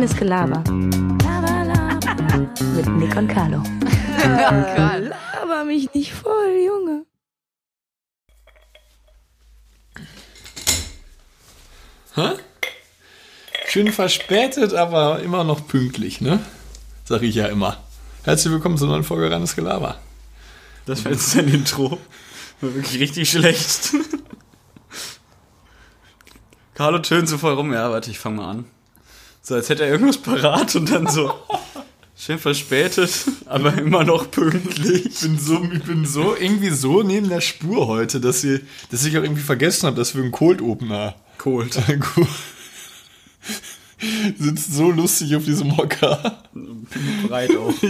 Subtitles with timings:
[0.00, 0.64] Reines Gelaber.
[2.74, 3.62] Mit Nick und Carlo.
[4.24, 7.04] Laber mich nicht voll, Junge.
[12.14, 12.30] Hä?
[13.68, 16.40] Schön verspätet, aber immer noch pünktlich, ne?
[17.04, 17.76] Sag ich ja immer.
[18.24, 19.98] Herzlich willkommen zur neuen Folge Reines Gelaber.
[20.86, 21.98] Das war jetzt dein Intro.
[22.62, 23.90] War wirklich richtig schlecht.
[26.72, 27.74] Carlo tönt so voll rum.
[27.74, 28.64] Ja, warte, ich fange mal an.
[29.50, 31.34] So, als hätte er irgendwas parat und dann so.
[32.16, 33.10] Schön verspätet,
[33.46, 35.06] aber immer noch pünktlich.
[35.06, 38.60] Ich bin so, ich bin so irgendwie so neben der Spur heute, dass, ihr,
[38.92, 41.16] dass ich auch irgendwie vergessen habe, dass wir einen Cold Opener.
[41.38, 41.74] Cold.
[44.38, 46.44] Sitzt so lustig auf diesem Hocker.
[47.26, 47.74] Breit auch.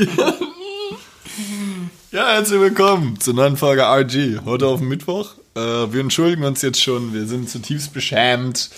[2.12, 4.40] Ja, herzlich willkommen zur neuen Folge RG.
[4.44, 5.34] Heute auf Mittwoch.
[5.54, 7.14] Äh, wir entschuldigen uns jetzt schon.
[7.14, 8.70] Wir sind zutiefst beschämt.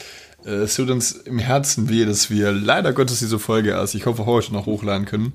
[0.45, 4.07] Äh, es tut uns im Herzen weh, dass wir leider Gottes diese Folge erst, ich
[4.07, 5.33] hoffe, heute noch hochladen können.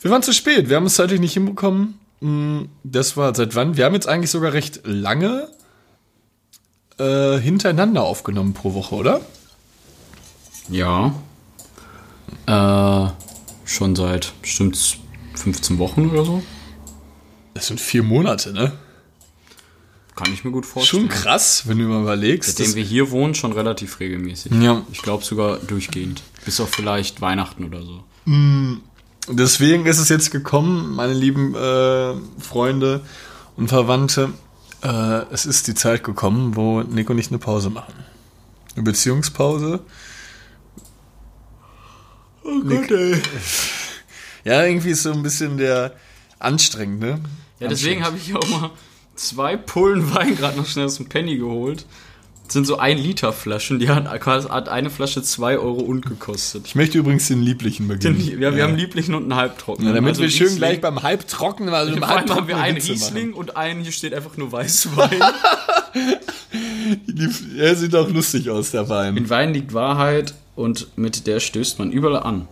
[0.00, 0.68] Wir waren zu spät.
[0.68, 1.98] Wir haben es zeitlich nicht hinbekommen.
[2.20, 3.76] Mm, Das war seit wann?
[3.76, 5.48] Wir haben jetzt eigentlich sogar recht lange
[6.98, 9.20] äh, hintereinander aufgenommen pro Woche, oder?
[10.68, 11.14] Ja.
[12.46, 13.10] Äh,
[13.64, 14.98] schon seit bestimmt
[15.34, 16.42] 15 Wochen oder so.
[17.54, 18.72] Das sind vier Monate, ne?
[20.14, 21.08] Kann ich mir gut vorstellen.
[21.08, 22.56] Schon krass, wenn du mal überlegst.
[22.56, 24.52] Seitdem wir hier wohnen, schon relativ regelmäßig.
[24.60, 24.82] Ja.
[24.92, 26.22] Ich glaube sogar durchgehend.
[26.44, 28.04] Bis auf vielleicht Weihnachten oder so.
[29.28, 33.00] Deswegen ist es jetzt gekommen, meine lieben äh, Freunde
[33.56, 34.30] und Verwandte.
[34.82, 37.94] Äh, es ist die Zeit gekommen, wo Nick und ich eine Pause machen.
[38.74, 39.80] Eine Beziehungspause.
[42.44, 43.22] Oh Gott, ey.
[44.44, 45.94] Ja, irgendwie ist so ein bisschen der
[46.38, 47.20] anstrengend, ne?
[47.60, 48.70] Ja, deswegen habe ich auch mal
[49.16, 51.86] zwei Pullen Wein gerade noch schnell aus dem Penny geholt.
[52.44, 53.78] Das sind so ein Liter Flaschen.
[53.78, 56.66] Die hat, hat eine Flasche 2 Euro und gekostet.
[56.66, 58.18] Ich möchte übrigens den Lieblichen beginnen.
[58.18, 59.88] Den, ja, wir haben lieblichen und einen Halbtrockenen.
[59.88, 60.58] Ja, damit Also wir schön Riesling.
[60.58, 63.02] gleich beim Halbtrocken, also beim allem haben wir Halbtrockenen einen Witze machen.
[63.04, 65.22] Riesling und einen, hier steht einfach nur Weißwein.
[67.56, 69.16] Er sieht auch lustig aus, der Wein.
[69.16, 72.48] In Wein liegt Wahrheit und mit der stößt man überall an.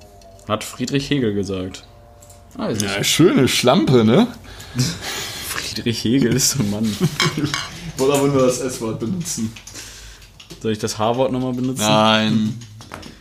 [0.48, 1.84] Hat Friedrich Hegel gesagt.
[2.56, 4.28] Nicht Ja, schöne Schlampe, ne?
[5.82, 6.96] Friedrich Hegel ist so ein Mann.
[7.98, 9.52] Oder wollen wir das S-Wort benutzen?
[10.62, 11.82] Soll ich das H-Wort nochmal benutzen?
[11.82, 12.58] Nein.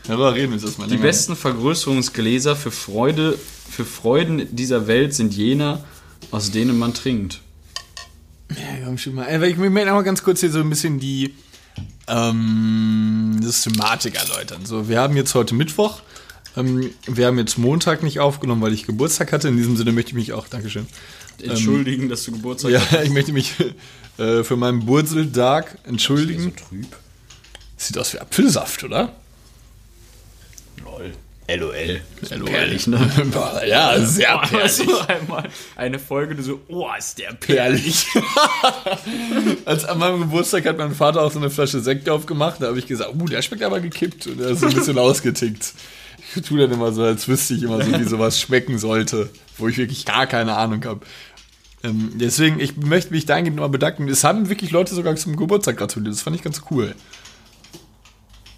[0.08, 1.06] Darüber reden wir jetzt erstmal Die länger.
[1.06, 3.38] besten Vergrößerungsgläser für Freude,
[3.70, 5.84] für Freuden dieser Welt sind jener,
[6.32, 7.42] aus denen man trinkt.
[8.50, 9.26] Ja, komm schon mal.
[9.26, 11.36] Ey, Ich möchte auch mal ganz kurz hier so ein bisschen die
[12.08, 14.66] ähm, Systematik erläutern.
[14.66, 16.02] So, wir haben jetzt heute Mittwoch.
[16.60, 19.48] Ähm, wir haben jetzt Montag nicht aufgenommen, weil ich Geburtstag hatte.
[19.48, 20.88] In diesem Sinne möchte ich mich auch, Dankeschön.
[21.42, 23.54] Entschuldigen, dass du Geburtstag Ja, ich möchte mich
[24.18, 26.54] äh, für meinen Burzeltag entschuldigen.
[26.58, 26.88] So trüb.
[27.78, 29.14] Sieht aus wie Apfelsaft, oder?
[30.84, 31.14] Lol.
[31.48, 32.02] LOL.
[32.30, 32.46] LOL.
[32.46, 33.00] Perlig, ne?
[33.68, 34.88] ja, sehr perlig.
[35.08, 38.06] einmal eine Folge, du so, oh, ist der Perlig.
[39.66, 42.62] Als an meinem Geburtstag hat mein Vater auch so eine Flasche Sekt aufgemacht.
[42.62, 44.28] Da habe ich gesagt, uh, der schmeckt aber gekippt.
[44.28, 45.74] Und der ist so ein bisschen ausgetickt.
[46.36, 49.68] Ich tue dann immer so, als wüsste ich immer so, wie sowas schmecken sollte, wo
[49.68, 51.02] ich wirklich gar keine Ahnung habe.
[51.84, 54.08] Ähm, deswegen, ich möchte mich dahingehend nochmal bedanken.
[54.10, 56.14] Es haben wirklich Leute sogar zum Geburtstag gratuliert.
[56.14, 56.94] Das fand ich ganz cool.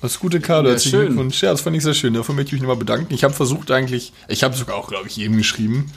[0.01, 0.99] Das gute Karte, Ja, herzlichen.
[1.05, 1.43] Glückwunsch.
[1.43, 2.13] Ja, das fand ich sehr schön.
[2.15, 3.13] Dafür möchte ich mich nochmal bedanken.
[3.13, 5.91] Ich habe versucht eigentlich, ich habe sogar auch, glaube ich, jedem geschrieben.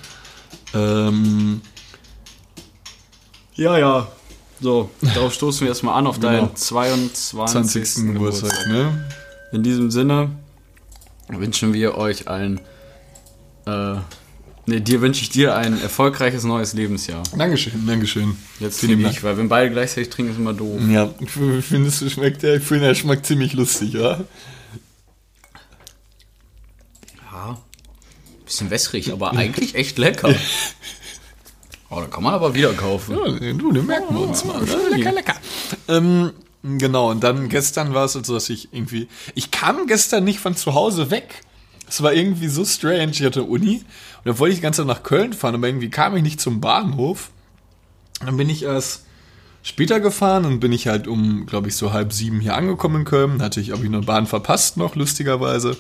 [0.75, 1.63] Ähm,
[3.55, 4.09] Ja, ja.
[4.61, 6.33] So, darauf stoßen wir erstmal an auf Genau.
[6.33, 7.85] deinen 22.
[7.85, 8.13] 20.
[8.13, 9.07] Geburtstag, ne?
[9.53, 10.31] In diesem Sinne
[11.29, 12.61] wünschen wir euch ein.
[13.67, 13.97] Äh,
[14.67, 17.23] ne, dir wünsche ich dir ein erfolgreiches neues Lebensjahr.
[17.37, 18.37] Dankeschön, Dankeschön.
[18.61, 20.81] Jetzt finde ich, weil wenn beide gleichzeitig trinken, ist immer doof.
[20.89, 24.25] Ja, ich finde, es schmeckt, ich finde, er schmeckt ziemlich lustig, oder?
[27.33, 27.59] Ja.
[28.45, 30.35] Bisschen wässrig, aber eigentlich echt lecker.
[31.91, 33.17] Oh, da kann man aber wieder kaufen.
[33.17, 34.61] Ja, du, den merken wir uns mal.
[34.91, 35.35] Lecker, lecker.
[35.87, 36.33] Ähm,
[36.65, 39.09] genau, und dann gestern war es so, dass ich irgendwie.
[39.35, 41.43] Ich kam gestern nicht von zu Hause weg.
[41.89, 43.11] Es war irgendwie so strange.
[43.13, 43.77] Ich hatte Uni
[44.25, 46.41] und da wollte ich die ganze Zeit nach Köln fahren, aber irgendwie kam ich nicht
[46.41, 47.31] zum Bahnhof.
[48.21, 49.05] Dann bin ich erst
[49.63, 53.05] später gefahren und bin ich halt um, glaube ich, so halb sieben hier angekommen in
[53.05, 53.43] Köln.
[53.43, 55.77] Hatte ich aber eine Bahn verpasst noch, lustigerweise.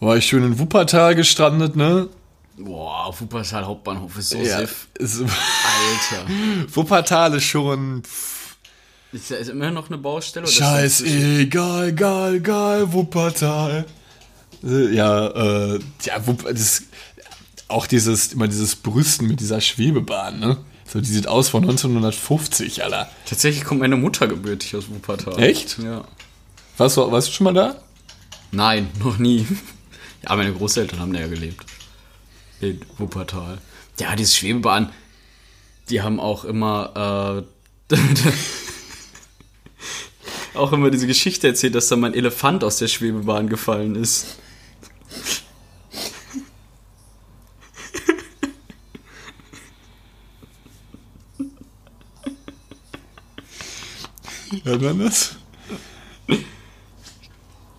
[0.00, 2.08] War ich schön in Wuppertal gestrandet, ne?
[2.58, 6.26] Boah, Wuppertal Hauptbahnhof ist so Ja, ist, Alter.
[6.74, 8.02] Wuppertal ist schon
[9.16, 10.46] Ist da ist immer noch eine Baustelle?
[10.46, 13.86] Scheiß, egal, egal, egal, Wuppertal.
[14.62, 16.82] Äh, Ja, äh, ja, Wupp, das,
[17.68, 20.58] auch dieses, immer dieses Brüsten mit dieser Schwebebahn, ne?
[20.86, 23.08] So, die sieht aus von 1950, Alter.
[23.24, 25.42] Tatsächlich kommt meine Mutter gebürtig aus Wuppertal.
[25.42, 25.78] Echt?
[25.78, 26.04] Ja.
[26.76, 27.76] Warst du, warst du schon mal da?
[28.52, 29.46] Nein, noch nie.
[30.24, 31.64] Ja, meine Großeltern haben da ja gelebt.
[32.60, 33.58] In Wuppertal.
[33.98, 34.92] Ja, diese Schwebebahn,
[35.88, 37.44] die haben auch immer,
[37.90, 37.96] äh,
[40.56, 44.38] auch immer diese Geschichte erzählt, dass da mal ein Elefant aus der Schwebebahn gefallen ist.
[54.64, 55.36] Ja, dann das?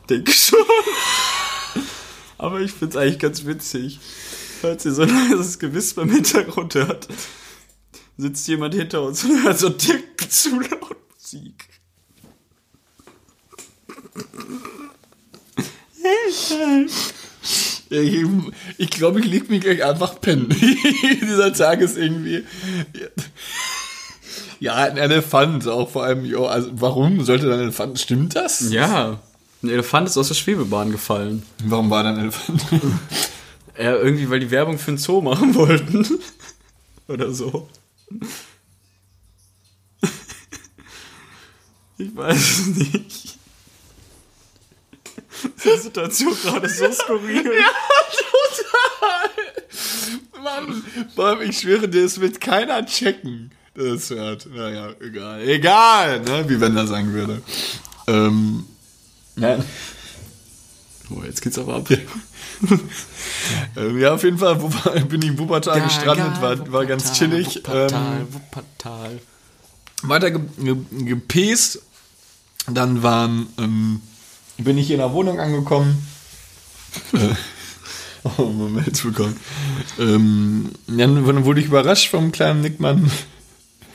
[0.09, 0.59] Denke schon.
[2.37, 3.99] Aber ich find's eigentlich ganz witzig.
[4.61, 7.07] Falls ihr so ein leises Gewiss beim Hintergrund hört,
[8.17, 11.67] sitzt jemand hinter uns und hört so dick zu laut Musik.
[18.01, 18.25] Ich
[18.77, 20.49] ich glaube, ich leg mich gleich einfach pennen.
[21.21, 22.43] Dieser Tag ist irgendwie.
[24.59, 28.71] Ja, ein Elefant, auch vor allem, jo, also warum sollte ein Elefant, stimmt das?
[28.71, 29.19] Ja,
[29.61, 31.43] ein Elefant ist aus der Schwebebahn gefallen.
[31.63, 32.61] Warum war da ein Elefant?
[33.79, 36.03] Ja, irgendwie, weil die Werbung für einen Zoo machen wollten.
[37.07, 37.69] Oder so.
[41.99, 43.36] Ich weiß es nicht.
[45.63, 47.51] Die Situation gerade so skurril.
[50.43, 50.83] Mann,
[51.15, 54.47] vor allem, ich schwöre dir, es wird keiner checken, das hört.
[54.47, 55.41] Naja, egal.
[55.47, 57.41] Egal, ne, wie wenn er sagen würde.
[58.07, 58.65] Ähm,
[59.35, 59.57] ja.
[61.09, 61.87] Oh, jetzt geht's aber ab.
[63.77, 64.55] Ähm, ja, auf jeden Fall
[65.07, 67.57] bin ich in Wuppertal gestrandet, war, war ganz chillig.
[67.57, 69.19] Wuppertal, Ähm, Wuppertal.
[70.01, 70.75] weiter ge ge
[71.05, 71.81] gepäst.
[72.67, 74.01] Dann waren, ähm,
[74.57, 76.05] bin ich hier in der Wohnung angekommen.
[77.13, 77.35] äh,
[78.37, 79.37] oh, Moment bekommen.
[79.99, 83.09] Ähm, dann wurde- ich überrascht vom kleinen Nickmann.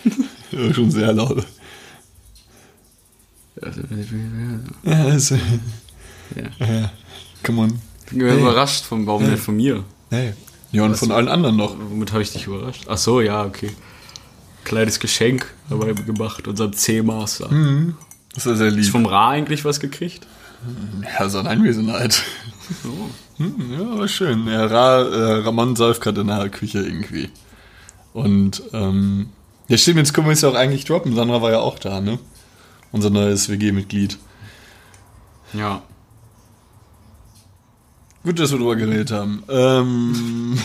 [0.53, 1.44] ja, schon sehr laut.
[4.85, 5.37] Ja, also,
[6.37, 6.67] Ja.
[6.67, 6.91] ja,
[7.44, 7.79] come on.
[8.06, 9.85] Ich bin überrascht vom Baum nicht von mir.
[10.11, 10.35] Hey.
[10.73, 11.76] Ja, und von allen anderen noch.
[11.79, 12.85] Womit habe ich dich überrascht?
[12.88, 13.70] Ach so, ja, okay.
[14.64, 17.49] Kleines Geschenk dabei gemacht, unserem C-Master.
[18.35, 18.85] Das ist sehr Hast lieb.
[18.87, 20.26] du vom Ra eigentlich was gekriegt?
[21.03, 22.23] Ja, seine Anwesenheit.
[23.37, 24.47] Hm, ja, war schön.
[24.47, 27.31] Ja, Ra, äh, Ramon säuft gerade in der Küche irgendwie.
[28.12, 29.31] Und, ähm,
[29.69, 31.14] ja, stimmt, jetzt können wir es ja auch eigentlich droppen.
[31.14, 32.19] Sandra war ja auch da, ne?
[32.93, 34.19] Unser neues WG-Mitglied.
[35.53, 35.82] Ja.
[38.23, 39.43] Gut, dass wir drüber geredet haben.
[39.49, 40.59] Ähm,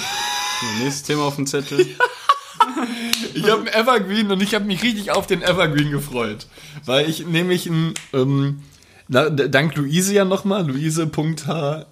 [0.59, 1.79] So, nächstes Thema auf dem Zettel.
[3.33, 6.47] ich habe einen Evergreen und ich habe mich richtig auf den Evergreen gefreut.
[6.85, 8.61] Weil ich nämlich ein, ähm,
[9.07, 11.86] na, dank Luise ja nochmal, Luise.h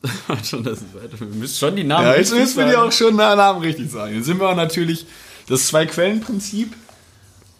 [0.44, 1.18] schon, das ist weiter.
[1.18, 3.90] Wir müssen schon die Namen Ja, jetzt müssen wir die auch schon na- Namen richtig
[3.90, 4.14] sagen.
[4.14, 5.06] Jetzt sind wir auch natürlich
[5.48, 6.72] das Zwei-Quellen-Prinzip.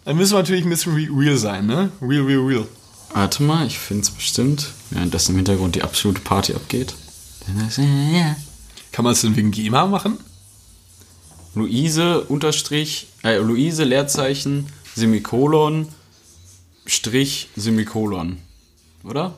[0.05, 1.91] Dann müssen wir natürlich ein bisschen re- real sein, ne?
[2.01, 2.67] Real, real, real.
[3.13, 4.67] Warte mal, ich finde es bestimmt.
[4.91, 6.95] Während das im Hintergrund die absolute Party abgeht.
[8.91, 10.17] Kann man es denn wegen GEMA machen?
[11.55, 15.89] Luise unterstrich, äh, Luise Leerzeichen, Semikolon,
[16.85, 18.37] Strich, Semikolon.
[19.03, 19.37] Oder?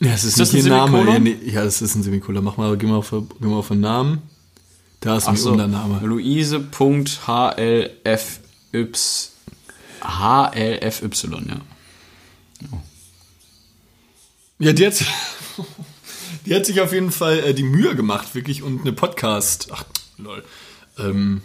[0.00, 0.98] Ja, es ist, das nicht ein ihr Name.
[0.98, 1.22] Ja, Semikolon?
[1.22, 2.44] nee, ja, das ist ein Semikolon.
[2.44, 4.22] Mach mal, geh mal auf, geh mal auf den Namen.
[5.00, 6.00] Da ist ein Achso, Untername.
[6.06, 7.88] Luise.hlfy.
[10.02, 11.08] HLFY,
[11.48, 11.60] ja.
[14.58, 14.94] Ja, die hat,
[16.46, 19.84] die hat sich auf jeden Fall äh, die Mühe gemacht, wirklich, und eine Podcast, ach,
[20.18, 20.44] lol,
[20.98, 21.42] ähm,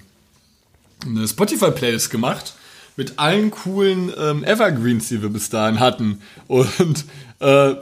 [1.06, 2.56] eine Spotify-Playlist gemacht
[2.98, 6.22] mit allen coolen ähm, Evergreens, die wir bis dahin hatten.
[6.48, 7.06] Und,
[7.40, 7.76] äh,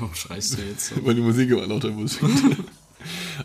[0.00, 2.10] Oh, schreist du jetzt weil die Musik immer lauter wurde.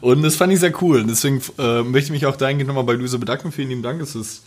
[0.01, 1.01] Und das fand ich sehr cool.
[1.01, 3.51] Und deswegen äh, möchte ich mich auch dahingehend nochmal bei Luise bedanken.
[3.51, 3.99] Vielen lieben Dank.
[4.01, 4.43] Es ist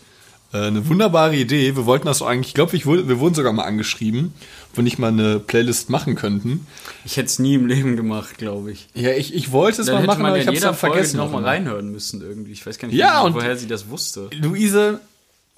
[0.53, 1.75] äh, eine wunderbare Idee.
[1.75, 4.33] Wir wollten das so eigentlich, ich glaube, wir wurden sogar mal angeschrieben,
[4.71, 6.65] ob wir nicht mal eine Playlist machen könnten.
[7.05, 8.87] Ich hätte es nie im Leben gemacht, glaube ich.
[8.95, 10.95] Ja, ich, ich wollte es Dann mal machen, aber ja ich habe es dann Folge
[10.95, 11.17] vergessen.
[11.17, 12.51] noch mal reinhören müssen irgendwie.
[12.53, 14.29] Ich weiß gar nicht, Ja, woher sie das wusste.
[14.33, 15.01] Luise,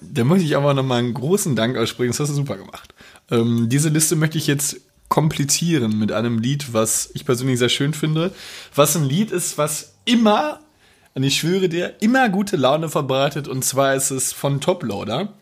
[0.00, 2.10] da möchte ich aber nochmal einen großen Dank aussprechen.
[2.10, 2.94] Das hast du super gemacht.
[3.30, 4.76] Ähm, diese Liste möchte ich jetzt
[5.08, 8.32] komplettieren mit einem Lied, was ich persönlich sehr schön finde.
[8.74, 10.60] Was ein Lied ist, was immer,
[11.14, 13.46] und ich schwöre dir, immer gute Laune verbreitet.
[13.48, 15.32] Und zwar ist es von Toploader.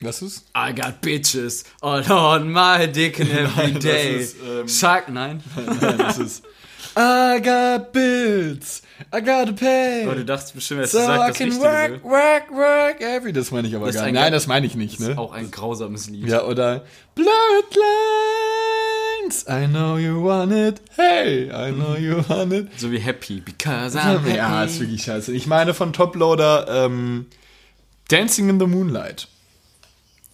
[0.00, 0.46] Was ist?
[0.56, 4.16] I got bitches all on my dick and every das day.
[4.20, 5.42] ist, ähm, Shark, nein.
[5.80, 6.42] Nein, das ist
[6.96, 8.82] I got bills,
[9.14, 10.04] I gotta pay.
[10.04, 11.64] Aber du dachtest bestimmt, er so sagt I das can Richtige.
[11.64, 13.32] work, work, work every.
[13.32, 14.14] Das meine ich aber Das ist gar nicht.
[14.20, 14.94] Nein, das meine ich nicht.
[15.00, 15.18] Das ist Ne?
[15.18, 16.28] auch ein grausames Lied.
[16.28, 16.84] Ja, oder
[17.14, 17.76] Blurred
[19.22, 22.68] Lines, I know you want it, hey, I know you want it.
[22.78, 24.36] So wie Happy, because I'm happy.
[24.36, 25.32] Ja, ist wirklich scheiße.
[25.32, 27.26] Ich meine von Toploader ähm,
[28.08, 29.28] Dancing in the Moonlight.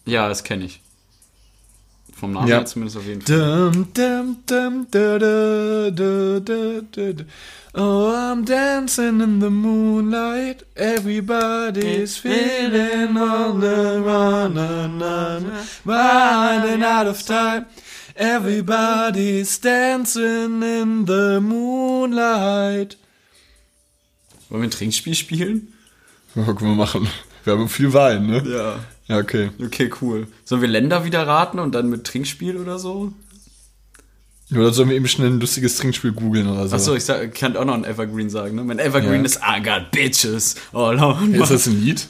[0.06, 0.80] Ja, das kenne ich.
[2.18, 2.56] Vom Namen Ja.
[2.58, 3.36] her zumindest auf jeden Fall.
[3.38, 4.86] Dum, dum,
[6.92, 7.26] dum.
[7.74, 10.64] Oh, I'm dancing in the moonlight.
[10.74, 15.52] Everybody's feeling on the run, run, run,
[15.84, 17.66] running out of time.
[18.16, 22.96] Everybody's dancing in the moonlight.
[24.48, 25.72] Wollen wir ein Trinkspiel spielen?
[26.34, 27.06] Ja, können wir machen.
[27.44, 28.42] Wir haben viel Wein, ne?
[28.44, 28.80] Ja.
[29.08, 29.50] Ja, okay.
[29.64, 30.28] Okay, cool.
[30.44, 33.12] Sollen wir Länder wieder raten und dann mit Trinkspiel oder so?
[34.50, 36.76] Oder sollen wir eben schnell ein lustiges Trinkspiel googeln oder so?
[36.76, 38.64] Achso, ich sag, kann auch noch ein Evergreen sagen, ne?
[38.64, 39.26] Mein Evergreen Ja.
[39.26, 41.38] ist I got bitches all on my...
[41.42, 42.06] Ist das ein Lied?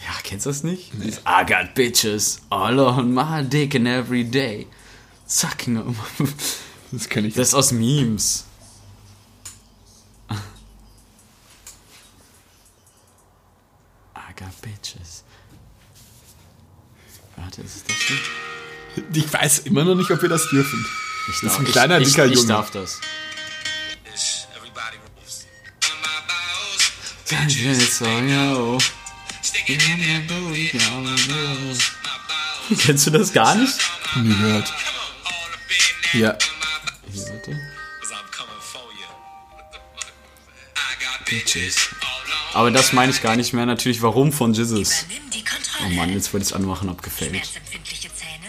[0.00, 0.92] Ja, kennst du das nicht?
[0.98, 1.08] Nee.
[1.08, 4.66] I got bitches all on my dick and every day.
[5.26, 6.26] Sucking on my...
[6.92, 7.34] Das kenne ich.
[7.34, 8.44] Das ist aus Memes.
[14.16, 15.22] I got bitches.
[17.40, 19.26] Warte, ist es das nicht?
[19.26, 20.84] Ich weiß immer noch nicht, ob wir das dürfen.
[21.28, 22.48] Ich Das ist ein kleiner, ich, dicker ich, ich Junge.
[22.48, 23.00] darf das.
[32.78, 33.78] Kennst du das gar nicht?
[34.16, 34.72] Nie gehört.
[36.12, 36.36] Ja.
[37.12, 37.60] Hier, warte.
[41.26, 41.76] Bitches.
[42.54, 43.66] Aber das meine ich gar nicht mehr.
[43.66, 45.06] Natürlich, warum von Jesus.
[45.86, 45.90] Oh.
[45.94, 47.34] Mann, jetzt wollte ich es anmachen, hab gefällt.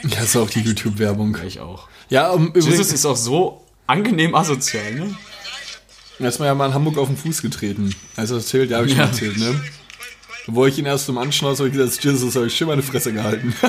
[0.03, 1.37] Ja, ist auch die YouTube-Werbung.
[1.45, 1.87] Ich auch.
[2.09, 5.15] Ja, um, Jesus übrigens ist auch so angenehm asozial, ne?
[6.19, 7.95] erstmal ja mal in Hamburg auf den Fuß getreten.
[8.15, 9.03] Also das erzählt, ja, habe ich Ja.
[9.05, 9.63] schon erzählt, ne?
[10.47, 13.11] Wo ich ihn erst zum Anschnauze habe ich gesagt, Jesus, habe ich schön meine Fresse
[13.13, 13.55] gehalten.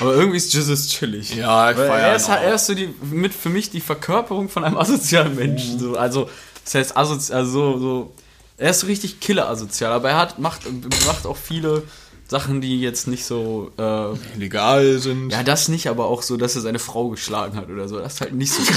[0.00, 1.34] Aber irgendwie ist Jesus chillig.
[1.34, 2.28] Ja, ich Weil feier er ist, auch.
[2.30, 5.78] halt- er ist so die, mit für mich die Verkörperung von einem asozialen Menschen.
[5.78, 6.28] So, also,
[6.64, 8.12] das heißt asozial, also so, so,
[8.56, 10.62] er ist so richtig killer-asozial, aber er hat, macht,
[11.06, 11.82] macht auch viele
[12.28, 15.30] Sachen, die jetzt nicht so, äh, Legal sind.
[15.30, 17.98] ja, das nicht, aber auch so, dass er seine Frau geschlagen hat oder so.
[17.98, 18.62] Das ist halt nicht so.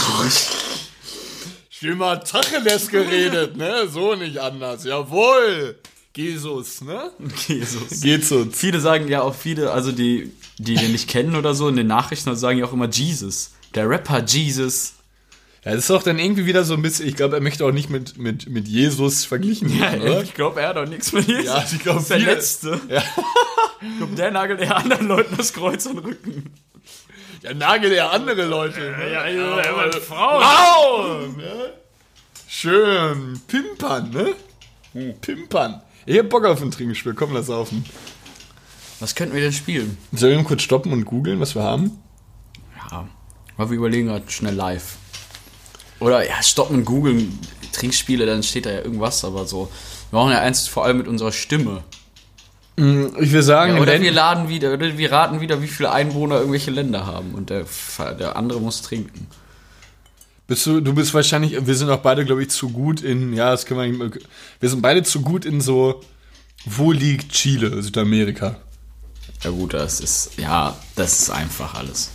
[1.70, 3.88] Schön mal Tacheles geredet, ne?
[3.88, 4.84] So nicht anders.
[4.84, 5.78] Jawohl.
[6.16, 7.12] Jesus, ne?
[7.48, 8.04] Jesus.
[8.04, 8.48] Jesus.
[8.52, 11.86] Viele sagen ja auch viele, also die, die den nicht kennen oder so, in den
[11.86, 13.52] Nachrichten sagen ja auch immer Jesus.
[13.76, 14.94] Der Rapper Jesus.
[15.68, 17.74] Ja, das ist doch dann irgendwie wieder so ein bisschen, ich glaube, er möchte auch
[17.74, 20.24] nicht mit, mit, mit Jesus verglichen werden, oder?
[20.24, 21.46] ich glaube, er hat auch nichts mit Jesus.
[21.46, 22.80] Ja, ich glaube, der Letzte.
[22.90, 23.04] Ja.
[23.82, 26.54] Ich glaube, der nagelt eher anderen Leuten das Kreuz an den Rücken.
[27.44, 28.80] Ja, nagel ja andere Leute.
[28.80, 29.12] Ne?
[29.12, 30.40] Ja, ja, ja, Frau.
[30.40, 31.36] Frauen!
[31.36, 31.74] Ne?
[32.48, 33.40] Schön.
[33.48, 35.14] Pimpern, ne?
[35.20, 35.82] Pimpern.
[36.06, 37.14] Ich hab Bock auf ein Trinkspiel.
[37.14, 37.84] Komm, lass saufen.
[39.02, 39.98] Was könnten wir denn spielen?
[40.14, 42.00] Sollen wir kurz stoppen und googeln, was wir haben?
[42.90, 43.08] Ja,
[43.58, 44.98] weil wir überlegen gerade schnell live.
[46.00, 47.38] Oder ja, stoppen und googeln
[47.74, 49.70] Trinkspiele, dann steht da ja irgendwas, aber so.
[50.12, 51.84] Wir brauchen ja eins vor allem mit unserer Stimme.
[52.78, 56.38] Ich will sagen, Ja, oder wir laden wieder, oder wir raten wieder, wie viele Einwohner
[56.38, 57.34] irgendwelche Länder haben.
[57.34, 57.66] Und der,
[58.20, 59.28] der andere muss trinken.
[60.46, 63.50] Bist du, du bist wahrscheinlich, wir sind auch beide, glaube ich, zu gut in, ja,
[63.52, 66.02] das können wir nicht, mehr- wir sind beide zu gut in so,
[66.66, 68.56] wo liegt Chile, Südamerika?
[69.44, 72.12] Ja gut, das ist, ja, das ist einfach alles.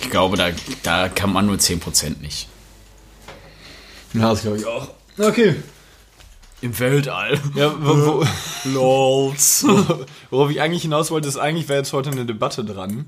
[0.00, 0.50] Ich glaube, da,
[0.82, 2.48] da kann man nur 10% nicht.
[4.14, 4.90] Ja, das glaube ich auch.
[5.18, 5.56] Okay.
[6.62, 7.38] Im Weltall.
[7.54, 8.24] Ja, wo, wo,
[8.64, 9.64] Lols.
[10.30, 13.06] worauf ich eigentlich hinaus wollte, ist eigentlich wäre jetzt heute eine Debatte dran.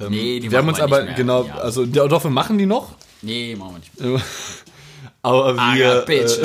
[0.00, 1.14] Ähm, Nee, die wir haben uns wir aber, mehr.
[1.14, 1.58] genau, Ja.
[1.58, 2.94] also, doch, wir machen die noch.
[3.22, 4.24] Nee, machen wir nicht.
[5.24, 6.40] Aber wir, got bitches.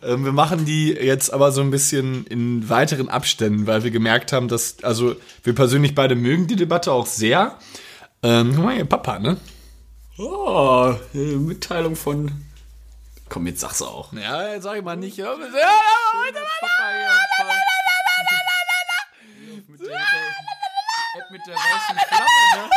[0.00, 4.32] äh, wir machen die jetzt aber so ein bisschen in weiteren Abständen, weil wir gemerkt
[4.32, 5.14] haben, dass, also
[5.44, 7.56] wir persönlich beide mögen die Debatte auch sehr.
[8.24, 9.36] Ähm, guck mal hier, Papa, ne?
[10.16, 12.30] Oh, äh, Mitteilung von.
[13.28, 14.12] Komm, jetzt sag's auch.
[14.12, 15.16] Ja, jetzt sag ich mal nicht.
[15.16, 15.62] Ja, mit der,
[21.14, 22.70] App mit der weißen Flamme, ne?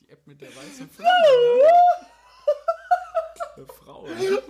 [0.00, 1.72] Die App mit der weißen Flamme, ne?
[3.54, 4.18] Für Frauen.
[4.18, 4.42] ne?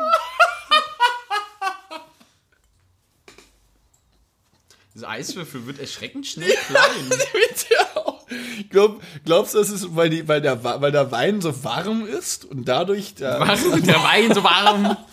[4.94, 7.10] Dieser Eiswürfel wird erschreckend schnell klein.
[8.70, 12.44] Glaub, glaubst du, das ist, weil, die, weil, der, weil der Wein so warm ist
[12.46, 14.96] und dadurch der, Warum der Wein so warm?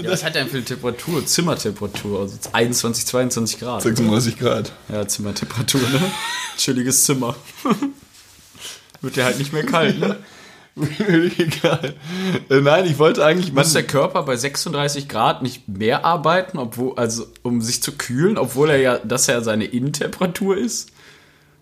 [0.00, 1.26] Ja, was hat für eine Temperatur?
[1.26, 3.82] Zimmertemperatur, also 21, 22 Grad.
[3.82, 4.72] 36 Grad.
[4.88, 6.00] Ja, Zimmertemperatur, ne?
[6.56, 7.34] Chilliges Zimmer.
[9.00, 10.18] Wird ja halt nicht mehr kalt, ne?
[11.38, 11.94] Egal.
[12.48, 13.52] Äh, Nein, ich wollte eigentlich.
[13.52, 18.38] Muss der Körper bei 36 Grad nicht mehr arbeiten, obwohl, also um sich zu kühlen,
[18.38, 20.90] obwohl er ja, das ja seine Innentemperatur ist?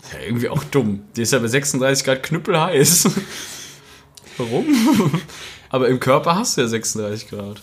[0.02, 1.02] Ist ja irgendwie auch dumm.
[1.16, 3.08] Die ist ja bei 36 Grad knüppelheiß.
[4.38, 4.66] Warum?
[5.70, 7.60] Aber im Körper hast du ja 36 Grad.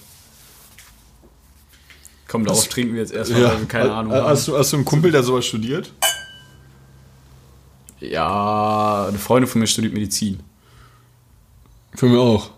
[2.27, 4.11] Komm, darauf trinken wir jetzt erstmal, wir keine Ahnung.
[4.11, 5.93] Hast du, hast du einen Kumpel, der sowas studiert?
[7.99, 10.39] Ja, eine Freundin von mir studiert Medizin.
[11.95, 12.51] Für mich auch.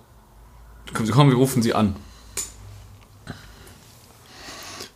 [1.12, 1.96] Komm, wir rufen sie an.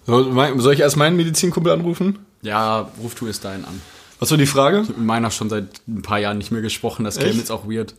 [0.05, 2.19] Soll ich erst meinen Medizinkumpel anrufen?
[2.41, 3.81] Ja, ruf du es deinen an.
[4.19, 4.81] Was war die Frage?
[4.81, 7.37] Mit meiner schon seit ein paar Jahren nicht mehr gesprochen, das Echt?
[7.37, 7.95] jetzt auch weird.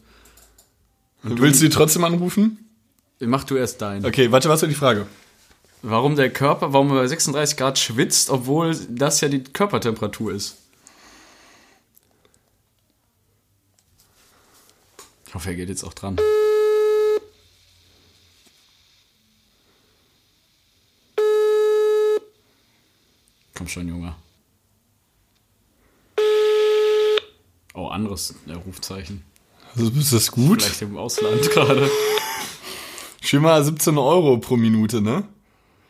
[1.23, 2.71] Willst du die trotzdem anrufen?
[3.21, 4.05] Mach du erst deinen.
[4.05, 5.07] Okay, warte, was war die Frage?
[5.83, 10.57] Warum der Körper, warum er bei 36 Grad schwitzt, obwohl das ja die Körpertemperatur ist.
[15.31, 16.17] Ich hoffe, er geht jetzt auch dran.
[23.55, 24.17] Komm schon, Junge.
[27.75, 29.25] Oh, anderes äh, Rufzeichen.
[29.77, 30.65] Also, ist das gut?
[30.65, 31.89] Vielleicht im Ausland gerade.
[33.23, 35.23] Schon mal 17 Euro pro Minute, ne?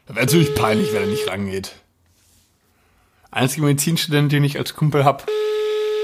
[0.06, 1.76] Wäre natürlich peinlich, wenn er nicht rangeht.
[3.30, 5.26] Einzige Medizinstudent, den ich als Kumpel hab.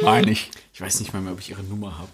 [0.01, 0.51] Meine ich.
[0.73, 2.13] Ich weiß nicht mal mehr, ob ich ihre Nummer habe.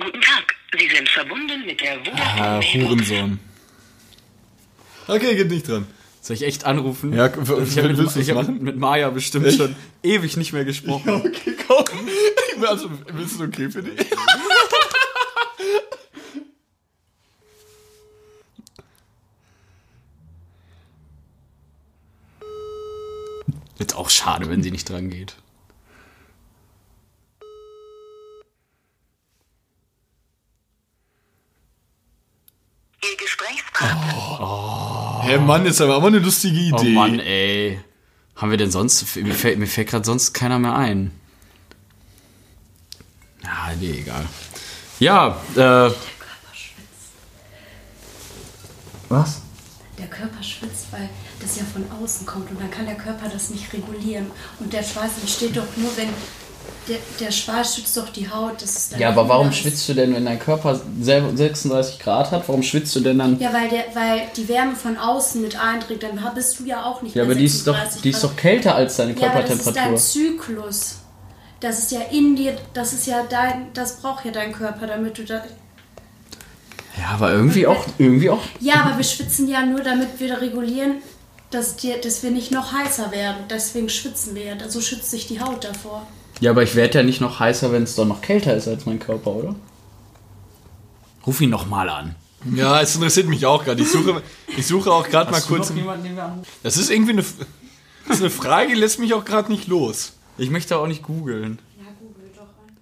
[0.00, 2.84] Guten Tag, Sie sind verbunden mit der Ah, Vodafone.
[2.88, 3.40] Hurensohn.
[5.08, 5.86] Okay, geht nicht dran.
[6.20, 7.12] Soll ich echt anrufen?
[7.14, 7.82] Ja, ich habe willst du
[8.18, 9.56] mit, ich hab mit Maya bestimmt Echt?
[9.58, 11.08] schon ewig nicht mehr gesprochen.
[11.26, 11.86] Okay, komm.
[12.66, 13.98] Also, willst du okay für dich?
[23.78, 25.36] Jetzt auch schade, wenn sie nicht dran geht.
[33.02, 33.16] Ihr
[35.28, 36.94] Hä, Mann, ist aber immer eine lustige Oh Idee.
[36.94, 37.80] Mann, ey.
[38.36, 39.14] Haben wir denn sonst.
[39.16, 41.10] Mir fällt, mir fällt gerade sonst keiner mehr ein.
[43.44, 44.26] Ja, nee, egal.
[44.98, 45.90] Ja, äh.
[49.10, 49.42] Was?
[49.98, 51.08] Der Körper schwitzt, weil
[51.40, 54.30] das ja von außen kommt und dann kann der Körper das nicht regulieren.
[54.60, 56.08] Und der Schweiß entsteht doch nur, wenn
[56.88, 58.62] der, der Schweiß schützt doch die Haut.
[58.62, 62.48] Das ist Ja, aber warum schwitzt du denn, wenn dein Körper selber 36 Grad hat?
[62.48, 63.38] Warum schwitzt du denn dann?
[63.38, 67.02] Ja, weil, der, weil die Wärme von außen mit einträgt, dann bist du ja auch
[67.02, 69.42] nicht Ja, aber die ist, doch, 36 die ist doch kälter als deine Ja, aber
[69.42, 69.92] das ist Körpertemperatur.
[69.92, 70.96] dein Zyklus.
[71.60, 75.18] Das ist ja in dir, das ist ja dein, das braucht ja dein Körper, damit
[75.18, 75.42] du da.
[76.98, 78.40] ja, aber irgendwie auch, irgendwie auch.
[78.60, 80.96] Ja, aber wir schwitzen ja nur, damit wir regulieren,
[81.50, 83.38] dass, dir, dass wir nicht noch heißer werden.
[83.50, 84.68] Deswegen schwitzen wir ja.
[84.68, 86.06] So schützt sich die Haut davor.
[86.40, 88.86] Ja, aber ich werde ja nicht noch heißer, wenn es dann noch kälter ist als
[88.86, 89.54] mein Körper, oder?
[91.26, 92.14] Ruf ihn noch mal an.
[92.54, 93.82] Ja, es interessiert mich auch gerade.
[93.82, 94.22] Ich suche,
[94.56, 95.70] ich suche auch gerade mal kurz.
[95.70, 96.46] jemanden, den wir anrufen?
[96.62, 100.12] Das ist irgendwie eine, das ist eine Frage, die lässt mich auch gerade nicht los.
[100.38, 101.58] Ich möchte auch nicht googeln.
[101.76, 102.76] Ja, google doch an.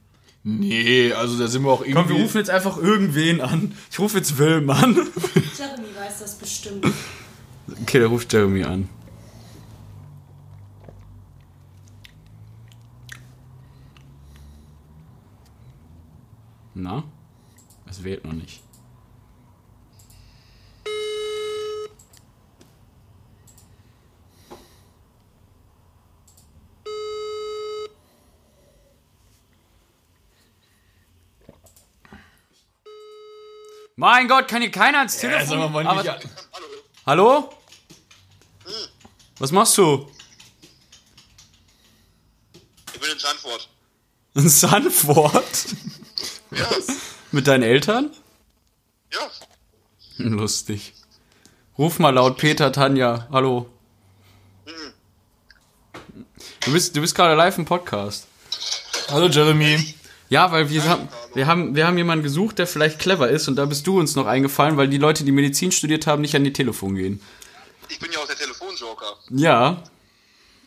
[0.45, 1.95] Nee, also da sind wir auch irgendwie.
[1.95, 3.75] Komm, wir rufen jetzt einfach irgendwen an.
[3.90, 4.95] Ich rufe jetzt Wilm an.
[4.95, 6.87] Jeremy weiß das bestimmt.
[7.83, 8.88] Okay, der ruft Jeremy an.
[16.75, 17.05] Na?
[17.88, 18.62] Es wählt noch nicht.
[33.99, 35.40] Mein Gott, kann hier keiner ans Telefon?
[35.40, 36.29] Ja, sag mal, Mann, Aber- nicht,
[37.07, 37.51] Hallo?
[39.38, 40.11] Was machst du?
[42.95, 43.69] Ich bin in Sanford.
[44.35, 45.66] Ein Sanford?
[46.51, 46.69] Ja,
[47.33, 48.11] Mit deinen Eltern?
[49.12, 49.31] ja.
[50.25, 50.95] Lustig.
[51.77, 53.29] Ruf mal laut Peter, Tanja.
[53.31, 53.69] Hallo.
[56.65, 58.27] Du bist, du bist gerade live im Podcast.
[59.11, 59.95] Hallo Jeremy.
[60.31, 63.57] Ja, weil wir haben, wir haben, wir haben jemanden gesucht, der vielleicht clever ist und
[63.57, 66.45] da bist du uns noch eingefallen, weil die Leute, die Medizin studiert haben, nicht an
[66.45, 67.21] die Telefon gehen.
[67.89, 69.17] Ich bin ja auch der Telefonjoker.
[69.31, 69.83] Ja.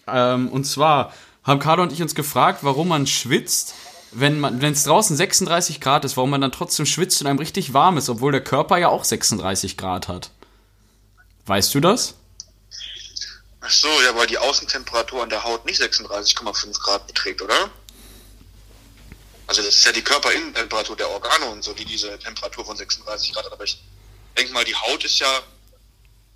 [0.08, 1.12] Ähm, und zwar
[1.44, 3.74] haben Carlo und ich uns gefragt, warum man schwitzt,
[4.12, 7.98] wenn es draußen 36 Grad ist, warum man dann trotzdem schwitzt und einem richtig warm
[7.98, 10.32] ist, obwohl der Körper ja auch 36 Grad hat.
[11.46, 12.16] Weißt du das?
[13.62, 17.70] Ach so, ja, weil die Außentemperatur an der Haut nicht 36,5 Grad beträgt, oder?
[19.48, 23.34] Also das ist ja die Körperinnentemperatur der Organe und so, die diese Temperatur von 36
[23.34, 23.52] Grad hat.
[23.52, 23.82] Aber ich
[24.38, 25.42] denke mal, die Haut ist ja...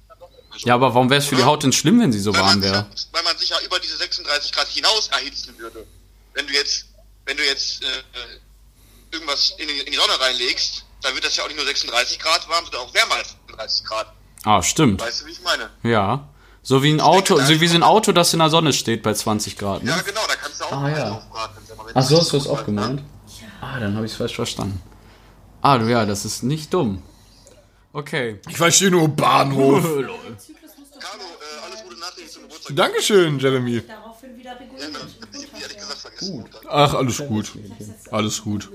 [0.10, 2.62] Also, Ja, aber warum wäre es für die Haut denn schlimm, wenn sie so warm
[2.62, 2.88] wäre?
[3.12, 5.86] weil man sich ja über diese 36 Grad hinaus erhitzen würde.
[6.34, 6.86] Wenn du jetzt,
[7.26, 7.88] wenn du jetzt äh,
[9.12, 12.20] irgendwas in die, in die Sonne reinlegst, dann wird das ja auch nicht nur 36
[12.20, 14.14] Grad warm, sondern auch wärmer als 36 Grad.
[14.46, 15.02] Ah, stimmt.
[15.02, 15.70] Weißt du, wie ich meine?
[15.84, 16.28] Ja.
[16.66, 19.14] So wie ein Auto, so wie so ein Auto, das in der Sonne steht bei
[19.14, 20.04] 20 Grad, Ja, ne?
[20.06, 21.12] genau, da kannst du auch Ah, ja.
[21.12, 21.58] aufbraten.
[21.94, 22.96] Ach so, hast du das auch gemeint?
[23.02, 23.06] ne?
[23.62, 24.82] Ah, dann habe ich es falsch verstanden.
[25.62, 27.02] Ah, du, ja, das ist nicht dumm.
[27.92, 28.40] Okay.
[28.50, 29.84] Ich verstehe nur Bahnhof.
[32.68, 32.76] Geburtstag.
[32.76, 33.82] Dankeschön, Jeremy.
[33.88, 34.92] Daraufhin wieder reguliert.
[34.96, 36.36] vergessen.
[36.36, 36.62] Montag.
[36.70, 37.52] Ach, alles gut.
[38.12, 38.70] Alles gut.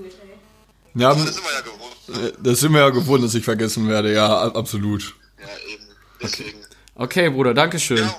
[0.95, 2.33] Ja, Das sind wir ja gewohnt.
[2.43, 4.13] das sind wir ja gewohnt, dass ich vergessen werde.
[4.13, 5.15] Ja, absolut.
[5.39, 5.83] Ja, eben.
[6.21, 6.59] Deswegen.
[6.95, 7.97] Okay, Bruder, Dankeschön.
[7.97, 8.15] Ja.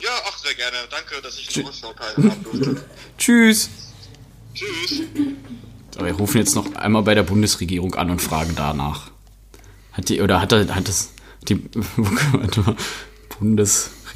[0.00, 0.76] Ja, ach, sehr gerne.
[0.90, 2.84] Danke, dass ich Geburtstag teilhaben durfte.
[3.16, 3.70] Tschüss.
[4.54, 5.02] Tschüss.
[5.94, 9.10] So, wir rufen jetzt noch einmal bei der Bundesregierung an und fragen danach.
[9.92, 11.10] Hat die, oder hat er, hat das,
[11.48, 12.76] die, warte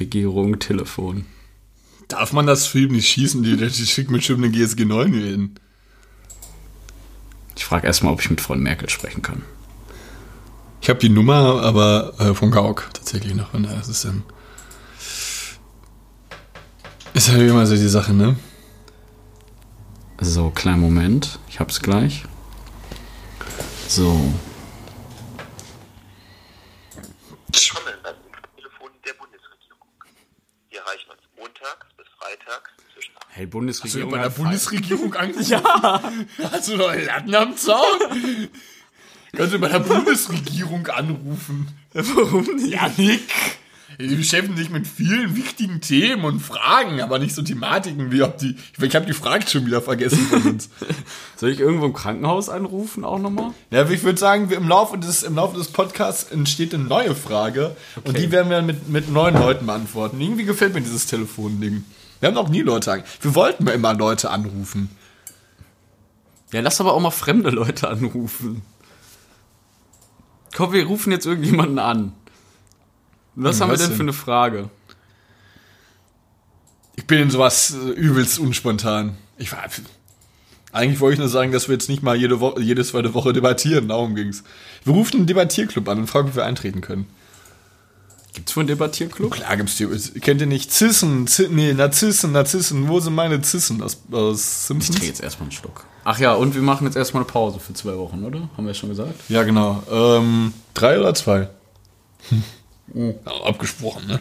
[0.09, 1.25] mal, Bundesregierung Telefon.
[2.07, 3.43] Darf man das Film nicht schießen?
[3.43, 5.55] Die, die schickt mir schon eine GSG 9 hier hin.
[7.55, 9.43] Ich frage erstmal, ob ich mit Frau Merkel sprechen kann.
[10.81, 13.53] Ich habe die Nummer, aber äh, von Gauk tatsächlich noch.
[13.53, 14.23] Und das ist dann.
[17.13, 18.35] Ist halt immer so die Sache, ne?
[20.19, 21.39] So, kleinen Moment.
[21.47, 22.25] Ich hab's gleich.
[23.87, 24.33] So.
[27.47, 28.15] Willkommen beim
[28.57, 29.87] Telefon der Bundesregierung.
[30.69, 32.71] Wir erreichen uns montags bis freitags
[33.35, 34.11] Hey, Hast du Bundesregierung.
[34.11, 35.49] bei der Bundesregierung angerufen?
[35.51, 36.01] Ja.
[36.51, 37.99] Hast du noch Latten am Zaun?
[39.35, 41.67] Kannst du bei der Bundesregierung anrufen?
[41.93, 42.67] Warum nicht?
[42.73, 43.21] Ja, Nick.
[43.99, 48.39] Die beschäftigen sich mit vielen wichtigen Themen und Fragen, aber nicht so Thematiken wie ob
[48.39, 48.55] die.
[48.81, 50.69] Ich habe die Frage schon wieder vergessen von uns.
[51.35, 53.51] Soll ich irgendwo im Krankenhaus anrufen auch nochmal?
[53.69, 57.13] Ja, ich würde sagen, wir im Laufe des, im Laufe des Podcasts entsteht eine neue
[57.15, 60.19] Frage und die werden wir dann mit, mit neuen Leuten beantworten.
[60.19, 61.83] Irgendwie gefällt mir dieses Telefonding.
[62.23, 63.03] Wir haben noch nie Leute an.
[63.19, 64.89] Wir wollten immer Leute anrufen.
[66.53, 68.61] Ja, lass aber auch mal fremde Leute anrufen.
[70.55, 72.13] Komm, wir rufen jetzt irgendjemanden an.
[73.35, 73.97] Was Hm, haben wir was denn denn?
[73.97, 74.69] für eine Frage?
[76.95, 79.17] Ich bin in sowas äh, übelst unspontan.
[79.37, 79.65] Ich war.
[80.71, 83.33] Eigentlich wollte ich nur sagen, dass wir jetzt nicht mal jede, Woche, jede zweite Woche
[83.33, 83.89] debattieren.
[83.89, 84.45] Darum ging's.
[84.85, 87.05] Wir rufen einen Debattierclub an und fragen, ob wir eintreten können.
[88.33, 89.31] Gibt's wohl einen Debattierclub?
[89.31, 89.87] Klar gibt's die.
[90.19, 91.27] Kennt ihr nicht Zissen?
[91.27, 92.87] Z nee, Narzissen, Narzissen.
[92.87, 94.89] Wo sind meine Zissen aus, aus Ich Simpsons?
[94.97, 95.85] trinke jetzt erstmal einen Schluck.
[96.03, 98.49] Ach ja, und wir machen jetzt erstmal eine Pause für zwei Wochen, oder?
[98.57, 99.13] Haben wir ja schon gesagt?
[99.29, 99.83] Ja, genau.
[99.91, 101.49] Ähm, drei oder zwei?
[102.93, 103.11] Ja,
[103.45, 104.19] abgesprochen, ne?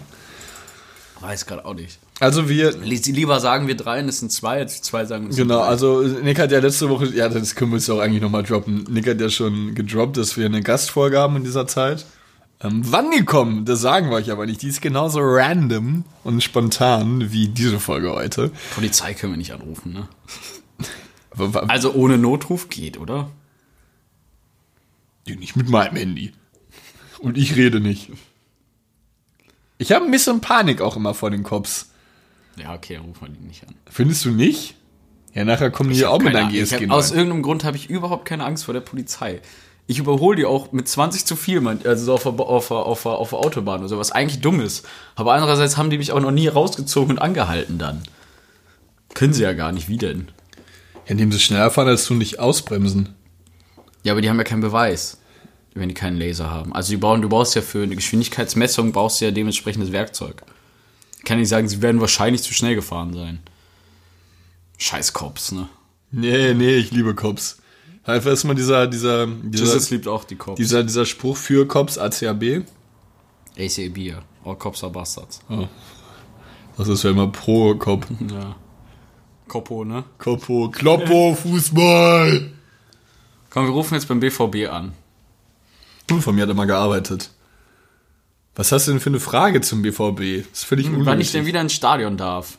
[1.21, 1.99] Weiß gerade auch nicht.
[2.21, 5.49] Also wir, Lieber sagen wir drei und es sind zwei, als zwei sagen es sind
[5.49, 5.67] genau, drei.
[5.69, 8.85] also Nick hat ja letzte Woche, ja, das können wir jetzt auch eigentlich nochmal droppen.
[8.89, 12.07] Nick hat ja schon gedroppt, dass wir eine Gastfolge haben in dieser Zeit.
[12.63, 14.63] Ähm, wann die kommen, das sagen wir euch aber nicht.
[14.63, 18.51] Die ist genauso random und spontan wie diese Folge heute.
[18.75, 20.09] Polizei können wir nicht anrufen, ne?
[21.69, 23.31] Also ohne Notruf geht, oder?
[25.27, 26.35] Die nicht mit meinem Handy.
[27.21, 28.11] Und ich rede nicht.
[29.79, 31.91] Ich habe ein bisschen Panik auch immer vor den Cops.
[32.57, 33.75] Ja, okay, dann rufen wir die nicht an.
[33.89, 34.75] Findest du nicht?
[35.33, 36.35] Ja, nachher kommen die ja auch mit.
[36.53, 36.91] Ich GSG.
[36.91, 39.41] aus irgendeinem Grund habe ich überhaupt keine Angst vor der Polizei.
[39.87, 43.03] Ich überhole die auch mit 20 zu viel, also so auf der, auf, der, auf,
[43.03, 44.87] der, auf der Autobahn oder so, was eigentlich dumm ist.
[45.17, 48.03] Aber andererseits haben die mich auch noch nie rausgezogen und angehalten dann.
[49.15, 50.29] Können sie ja gar nicht, wie denn?
[51.07, 53.15] Ja, indem sie schneller fahren, als du nicht ausbremsen.
[54.05, 55.19] Ja, aber die haben ja keinen Beweis,
[55.75, 56.73] wenn die keinen Laser haben.
[56.75, 60.43] Also die brauchen, du brauchst ja für eine Geschwindigkeitsmessung brauchst du ja dementsprechendes Werkzeug.
[61.19, 63.41] Ich kann nicht sagen, sie werden wahrscheinlich zu schnell gefahren sein.
[64.79, 65.69] Scheiß Cops, ne?
[66.11, 67.59] Nee, nee, ich liebe Cops.
[68.05, 70.57] Einfach erstmal dieser, dieser, dieser, Jesus liebt auch die Cops.
[70.57, 72.65] dieser, dieser Spruch für Cops ACAB.
[73.57, 74.23] ACAB, ja.
[74.45, 75.41] All Cops are Bastards.
[76.77, 78.07] Das ist ja immer pro Cop.
[78.29, 78.57] Ja.
[79.47, 80.05] Kopo, ne?
[80.19, 82.51] Kopo, Kloppo, Fußball.
[83.51, 84.95] Komm, wir rufen jetzt beim BVB an.
[86.11, 87.31] Hm, Von mir hat er mal gearbeitet.
[88.55, 90.49] Was hast du denn für eine Frage zum BVB?
[90.51, 92.59] Das ist völlig Wann ich denn wieder ins Stadion darf.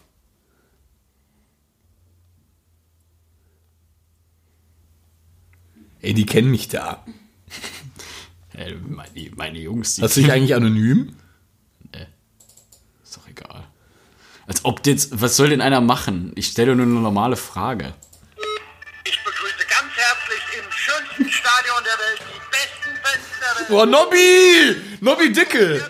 [6.04, 7.04] Ey, die kennen mich da.
[8.56, 11.16] Äh, meine, meine Jungs, die Hast du dich eigentlich anonym?
[13.04, 13.64] ist doch egal.
[14.46, 16.34] Als ob jetzt, was soll denn einer machen?
[16.36, 17.96] Ich stelle nur eine normale Frage.
[19.06, 23.70] Ich begrüße ganz herzlich im schönsten Stadion der Welt die besten Fans der Welt.
[23.70, 24.76] Boah, Nobby!
[25.02, 25.82] Nobby Dickel!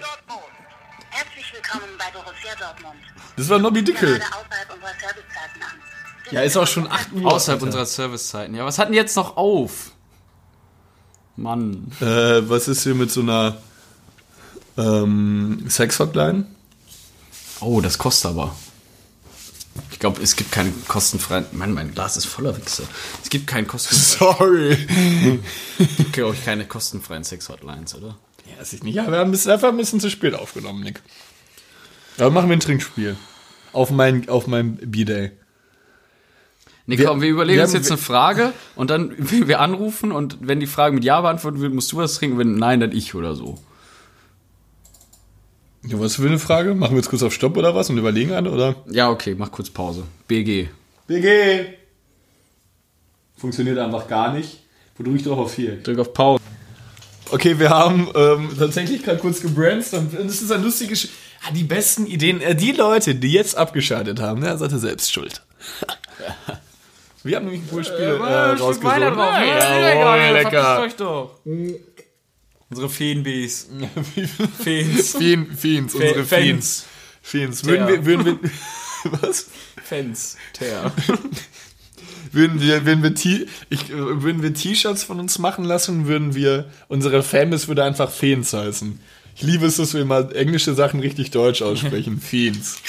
[1.10, 2.95] Herzlich willkommen bei Borussia Dortmund.
[3.36, 4.21] Das war Nobby Dickel.
[6.32, 7.30] Ja, ist auch schon 8 Uhr.
[7.30, 7.65] Außerhalb Alter.
[7.65, 8.56] unserer Servicezeiten.
[8.56, 9.91] Ja, was hat denn jetzt noch auf?
[11.36, 11.91] Mann.
[12.00, 13.58] Äh, was ist hier mit so einer
[14.78, 16.46] ähm, Sex-Hotline?
[17.60, 18.56] Oh, das kostet aber.
[19.91, 21.46] Ich glaube, es gibt keinen kostenfreien.
[21.54, 22.84] Mann, mein Glas ist voller Wichse.
[23.24, 25.39] Es gibt keinen kostenfreien, Sorry.
[26.12, 28.17] glaube ich, keine kostenfreien Sex-Hotlines, oder?
[28.46, 28.96] Ja, weiß ich nicht.
[28.96, 31.02] Ja, wir haben es einfach ein bisschen zu spät aufgenommen, Nick.
[32.17, 33.15] Aber machen wir ein Trinkspiel.
[33.72, 35.32] Auf mein, auf meinem B-Day.
[36.86, 40.12] Nee, Wir- komm, wir überlegen wir uns haben- jetzt eine Frage und dann wir anrufen
[40.12, 42.91] und wenn die Frage mit Ja beantwortet wird, musst du was trinken, wenn nein, dann
[42.91, 43.58] ich oder so.
[45.86, 46.76] Ja, was für eine Frage?
[46.76, 48.76] Machen wir jetzt kurz auf Stopp oder was und überlegen eine, oder?
[48.89, 50.04] Ja, okay, mach kurz Pause.
[50.28, 50.69] BG.
[51.08, 51.65] BG!
[53.36, 54.60] Funktioniert einfach gar nicht.
[54.98, 55.76] Wo drücke ich doch auf hier?
[55.84, 56.41] Drück auf Pause.
[57.32, 60.17] Okay, wir haben ähm, tatsächlich gerade kurz gebrainstormt.
[60.17, 61.10] Und es ist ein lustiges.
[61.46, 62.39] Ah, die besten Ideen.
[62.39, 65.41] Äh, die Leute, die jetzt abgeschaltet haben, ne, seid ihr selbst schuld.
[67.24, 68.98] wir haben nämlich ein cooles Spiel äh, rausgesucht.
[69.00, 70.82] Jawohl, lecker.
[70.82, 71.40] euch doch.
[72.70, 73.70] Unsere Feenbees.
[74.64, 75.16] Feens.
[75.16, 76.28] Feen, Feens, unsere Fans.
[76.30, 76.86] Feens.
[77.22, 77.66] Feens.
[77.66, 78.52] Würden wir, würden wir,
[79.22, 79.50] was?
[79.84, 80.38] Fans.
[80.54, 80.92] Ter.
[82.32, 86.34] Würden wir, würden wir, T ich, äh, würden wir T-Shirts von uns machen lassen, würden
[86.34, 89.00] wir, unsere Fanbase würde einfach Feens heißen.
[89.36, 92.20] Ich liebe es, dass wir mal englische Sachen richtig deutsch aussprechen.
[92.20, 92.82] Feens.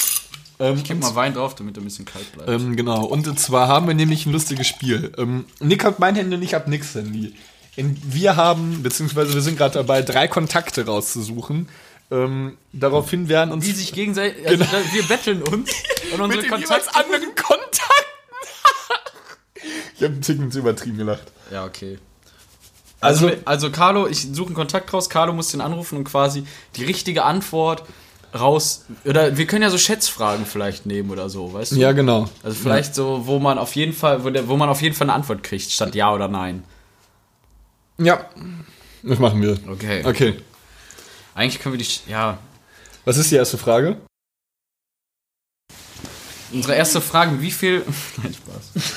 [0.61, 2.49] Ähm, Gib mal Wein drauf, damit er ein bisschen kalt bleibt.
[2.49, 5.13] Ähm, genau, und zwar haben wir nämlich ein lustiges Spiel.
[5.19, 7.35] Ähm, Nick hat mein Handy und ich habe Nicks Handy.
[7.77, 11.69] In, wir haben, beziehungsweise wir sind gerade dabei, drei Kontakte rauszusuchen.
[12.11, 15.73] Ähm, daraufhin werden uns die sich gegenseitig, also wir betteln uns
[16.13, 16.95] und unsere mit Kontakte.
[16.95, 17.81] anderen Kontakten.
[19.97, 21.33] ich habe einen Ticken zu übertrieben gelacht.
[21.51, 21.99] Ja, okay.
[23.01, 26.45] Also, Also, also Carlo, ich suche einen Kontakt raus, Carlo muss den anrufen und quasi
[26.77, 27.83] die richtige Antwort
[28.35, 28.85] raus.
[29.05, 31.77] Oder wir können ja so Schätzfragen vielleicht nehmen oder so, weißt du?
[31.77, 32.29] ja, genau.
[32.43, 35.09] Also vielleicht so, wo man auf jeden Fall, wo, der, wo man auf jeden Fall
[35.09, 36.65] eine Antwort kriegt, statt Ja oder Nein.
[37.99, 38.29] Ja,
[39.03, 39.57] das machen wir.
[39.69, 40.03] Okay.
[40.05, 40.37] Okay.
[41.35, 42.39] Eigentlich können wir die, ja.
[43.05, 43.97] Was ist die erste Frage?
[46.53, 47.85] Unsere erste Frage, wie viel.
[48.23, 48.93] Nein, Spaß.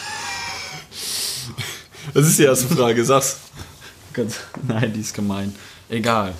[2.13, 3.03] Was ist die erste Frage?
[3.03, 3.37] Sag's.
[4.67, 5.55] Nein, die ist gemein.
[5.89, 6.33] Egal.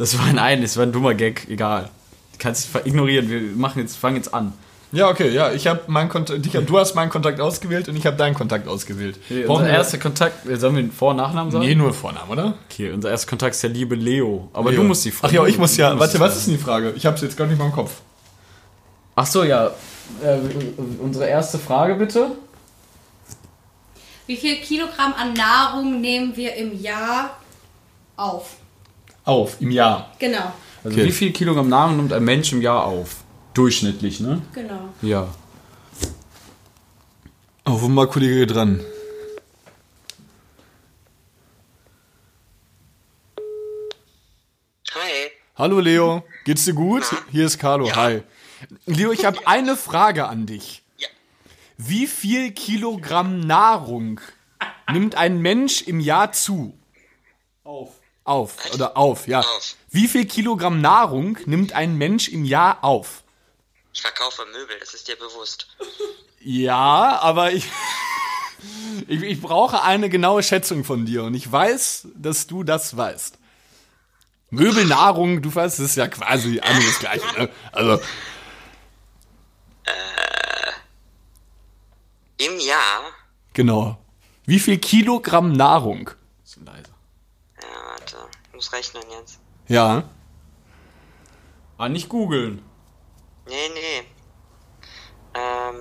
[0.00, 1.90] Das war ein ein, das war ein dummer Gag, egal.
[2.32, 4.54] Du kannst es ignorieren, wir machen jetzt, fangen jetzt an.
[4.92, 7.96] Ja, okay, ja, ich habe meinen Kontakt, ich hab, du hast meinen Kontakt ausgewählt und
[7.96, 9.18] ich habe deinen Kontakt ausgewählt.
[9.26, 11.66] Okay, unser erster Kontakt, äh, sollen wir den Vor- und Nachnamen sagen?
[11.66, 12.54] Nee, nur Vornamen, oder?
[12.70, 14.48] Okay, unser erster Kontakt ist der liebe Leo.
[14.54, 14.80] Aber Leo.
[14.80, 15.90] du musst die Ach ja, ich muss ja.
[15.98, 16.92] Warte, was Frage- ist denn die Frage?
[16.96, 18.00] Ich hab's jetzt gar nicht mal im Kopf.
[19.14, 19.66] Ach so, ja.
[20.24, 20.38] Äh,
[20.98, 22.32] unsere erste Frage bitte.
[24.26, 27.36] Wie viel Kilogramm an Nahrung nehmen wir im Jahr
[28.16, 28.56] auf?
[29.30, 30.10] Auf, im Jahr.
[30.18, 31.06] Genau, Also Okay.
[31.06, 33.18] wie viel Kilogramm Nahrung nimmt ein Mensch im Jahr auf?
[33.54, 34.42] Durchschnittlich, ne?
[34.52, 34.88] genau.
[35.02, 35.28] Ja.
[37.64, 38.80] Oh, wo mal Kollege dran?
[44.94, 45.30] Hi.
[45.56, 47.04] Hallo Leo, geht's dir gut?
[47.30, 47.96] Hier ist Carlo, Ja.
[47.96, 48.22] hi.
[48.86, 50.82] Leo, ich habe eine Frage an dich.
[50.96, 51.08] Ja.
[51.76, 54.20] Wie viel Kilogramm Nahrung
[54.92, 56.74] nimmt ein Mensch im Jahr zu?
[57.64, 57.99] Auf.
[58.30, 59.40] Auf, oder auf, ja.
[59.40, 59.74] Auf.
[59.90, 63.24] Wie viel Kilogramm Nahrung nimmt ein Mensch im Jahr auf?
[63.92, 65.66] Ich verkaufe Möbel, das ist dir bewusst.
[66.40, 67.64] Ja, aber ich,
[69.08, 73.36] ich, ich brauche eine genaue Schätzung von dir und ich weiß, dass du das weißt.
[74.50, 77.26] Möbelnahrung, du weißt, das ist ja quasi alles das Gleiche.
[77.36, 77.50] Ne?
[77.72, 78.00] Also,
[82.38, 83.02] Im Jahr?
[83.52, 83.98] genau.
[84.46, 86.10] Wie viel Kilogramm Nahrung?
[86.42, 86.90] Bisschen leise.
[87.60, 88.16] Ja, warte.
[88.46, 89.40] Ich muss rechnen jetzt.
[89.68, 90.02] Ja.
[91.78, 92.62] Ah, nicht googeln.
[93.46, 94.04] Nee, nee.
[95.32, 95.76] Ähm.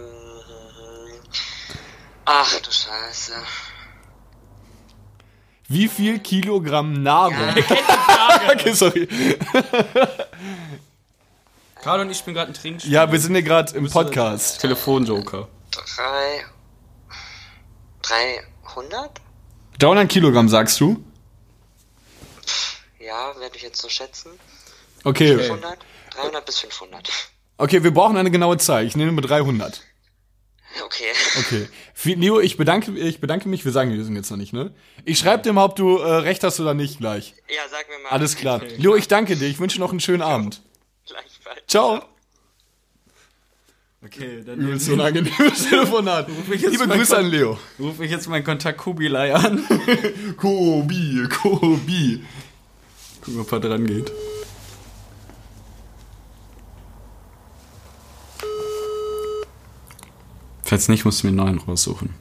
[2.24, 3.34] Ach du Scheiße.
[5.68, 7.36] Wie viel Kilogramm Nahrung?
[8.54, 9.10] okay, sorry.
[11.82, 12.94] Carlo und ich spielen gerade ein Trinkspiel.
[12.94, 14.62] Ja, wir sind ja gerade im Podcast.
[14.62, 15.50] Telefonjoker.
[15.72, 16.46] Drei.
[18.04, 19.20] 300?
[19.80, 21.04] 300 Kilogramm sagst du?
[23.10, 24.32] Ja, werde ich jetzt so schätzen.
[25.04, 25.36] Okay.
[25.38, 25.78] 500?
[26.16, 27.10] 300 bis 500.
[27.58, 28.86] Okay, wir brauchen eine genaue Zahl.
[28.86, 29.82] Ich nehme 300.
[30.86, 31.06] Okay.
[31.40, 31.68] Okay.
[32.16, 33.66] Leo, ich bedanke, ich bedanke mich.
[33.66, 34.72] Wir sagen die Lösung jetzt noch nicht, ne?
[35.04, 37.34] Ich schreibe dir mal, ob du äh, recht hast oder nicht gleich.
[37.50, 38.10] Ja, sag mir mal.
[38.10, 38.62] Alles klar.
[38.78, 39.48] Leo, ich danke dir.
[39.48, 40.62] Ich wünsche noch einen schönen Abend.
[41.08, 41.62] Gleichfalls.
[41.68, 42.04] Ciao.
[44.06, 46.28] Okay, dann Übelst unangenehmes Telefonat.
[46.54, 47.60] ich jetzt Liebe Grüße kon- an Leo.
[47.80, 49.66] rufe ich jetzt meinen Kontakt Kubilai an.
[50.38, 52.24] Kobi, Kobi.
[53.22, 54.12] Gucken, ob er dran geht.
[60.64, 62.14] Falls nicht, musst du mir einen neuen raussuchen.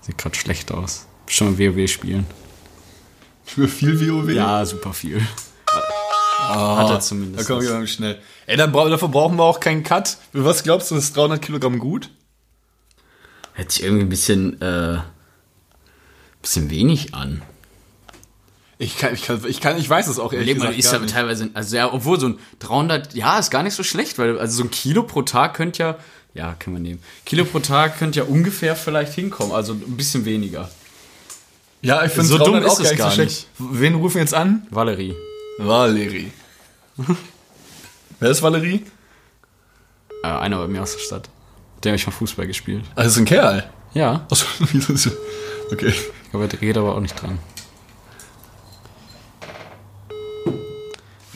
[0.00, 1.06] Sieht gerade schlecht aus.
[1.26, 2.26] Schon WoW spielen.
[3.44, 4.28] Für viel WoW?
[4.30, 5.20] Ja, super viel.
[6.50, 7.48] Hat er zumindest.
[7.48, 8.18] Da kommen wir mal schnell.
[8.46, 10.18] Ey, dann bra dafür brauchen wir auch keinen Cut.
[10.32, 12.10] Für was glaubst du, ist 300 Kilogramm gut?
[13.52, 14.98] Hört sich irgendwie ein bisschen, äh,
[16.42, 17.42] bisschen wenig an.
[18.82, 20.86] Ich kann, ich kann, ich kann, ich weiß es auch ehrlich Lebt man gesagt ist
[20.86, 21.14] gar ja nicht.
[21.14, 24.56] teilweise, also ja, obwohl so ein 300, ja, ist gar nicht so schlecht, weil also
[24.56, 25.98] so ein Kilo pro Tag könnte ja
[26.32, 27.02] Ja, können wir nehmen.
[27.26, 30.70] Kilo pro Tag könnte ja ungefähr vielleicht hinkommen, also ein bisschen weniger.
[31.82, 33.46] Ja, ich finde So so dumm dumm ist auch es gar nicht so gar schlecht.
[33.58, 34.66] Wen rufen wir jetzt an?
[34.70, 35.14] Valerie.
[35.58, 36.32] Valerie.
[38.18, 38.84] Wer ist Valerie?
[40.22, 41.28] Äh, einer bei mir aus der Stadt.
[41.84, 42.84] Der hat schon Fußball gespielt.
[42.94, 43.68] Ah, das ist ein Kerl.
[43.92, 45.10] Ja, Achso, wieso ist
[45.70, 45.88] Okay.
[46.24, 47.38] ich glaube, der geht aber auch nicht dran.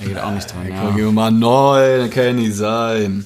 [0.04, 1.10] Er geht auch nicht dran, Komm, ja.
[1.10, 3.24] mal neu, das kann ja nicht sein.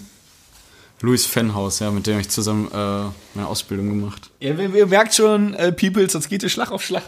[1.00, 4.30] Louis Fenhaus, ja, mit dem ich zusammen äh, meine Ausbildung gemacht.
[4.40, 7.04] Ja, ihr, ihr merkt schon, äh, Peoples, das geht hier Schlag auf Schlag.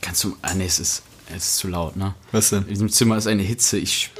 [0.00, 0.36] Kannst du.
[0.42, 2.14] Ah, nee, es ist, es ist zu laut, ne?
[2.32, 2.62] Was denn?
[2.64, 3.78] In diesem Zimmer ist eine Hitze.
[3.78, 4.10] Ich.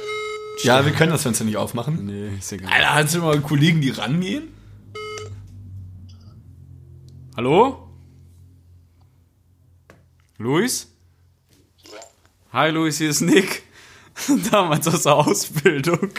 [0.63, 2.05] Ja, wir können das Fenster nicht aufmachen.
[2.05, 2.71] Nee, ist egal.
[2.71, 4.47] Alter, hast du mal Kollegen, die rangehen?
[7.37, 7.89] Hallo?
[10.37, 10.87] Luis?
[12.55, 13.63] Hi Luis, hier ist Nick.
[14.49, 16.11] Damals aus der Ausbildung.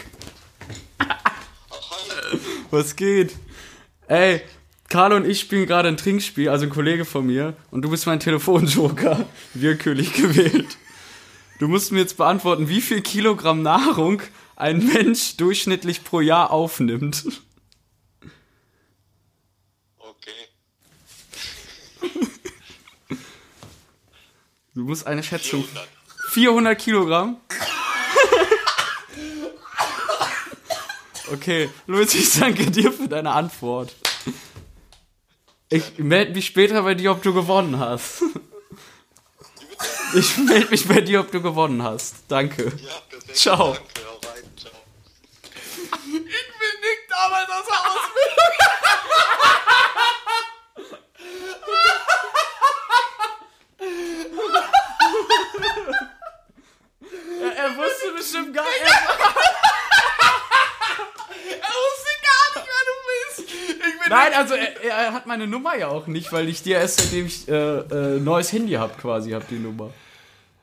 [2.69, 3.33] Was geht?
[4.07, 4.43] Ey,
[4.87, 8.05] Carlo und ich spielen gerade ein Trinkspiel, also ein Kollege von mir, und du bist
[8.05, 10.77] mein Telefonjoker, willkürlich gewählt.
[11.57, 14.21] Du musst mir jetzt beantworten, wie viel Kilogramm Nahrung
[14.55, 17.41] ein Mensch durchschnittlich pro Jahr aufnimmt.
[19.97, 20.29] Okay.
[24.75, 25.63] Du musst eine Schätzung.
[25.63, 25.96] 400.
[26.37, 27.41] 400 Kilogramm?
[31.33, 33.95] Okay, Luis, ich danke dir für deine Antwort.
[35.69, 38.21] Ich melde mich später bei dir, ob du gewonnen hast.
[40.13, 42.17] Ich melde mich bei dir, ob du gewonnen hast.
[42.27, 42.65] Danke.
[42.65, 43.35] Ja, perfekt.
[43.35, 43.73] Ciao.
[43.73, 44.43] Danke, rein.
[44.57, 44.71] Ciao.
[46.05, 47.79] Ich bin Nick damals aus der
[53.79, 54.73] Ausbildung.
[57.41, 58.75] Er, er wusste bestimmt gar nicht.
[61.49, 63.51] Er wusste gar nicht, wer du bist.
[63.51, 66.77] Ich bin Nein, also er, er hat meine Nummer ja auch nicht, weil ich dir
[66.77, 69.91] erst seitdem ich äh, äh, neues Handy hab quasi, hab die Nummer.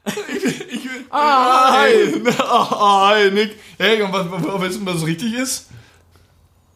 [0.06, 2.22] Ich bin, ah, hi.
[2.38, 3.58] Ah, hi, Nick.
[3.78, 5.68] Hey, und was, was, weißt du, was richtig ist?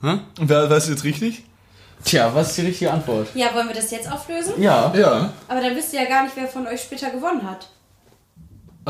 [0.03, 0.19] Hä?
[0.39, 1.45] Und wer, was ist jetzt richtig?
[2.05, 3.29] Tja, was ist die richtige Antwort?
[3.35, 4.61] Ja, wollen wir das jetzt auflösen?
[4.63, 4.93] Ja.
[4.95, 5.33] Ja.
[5.49, 7.69] Aber dann wisst ihr ja gar nicht, wer von euch später gewonnen hat.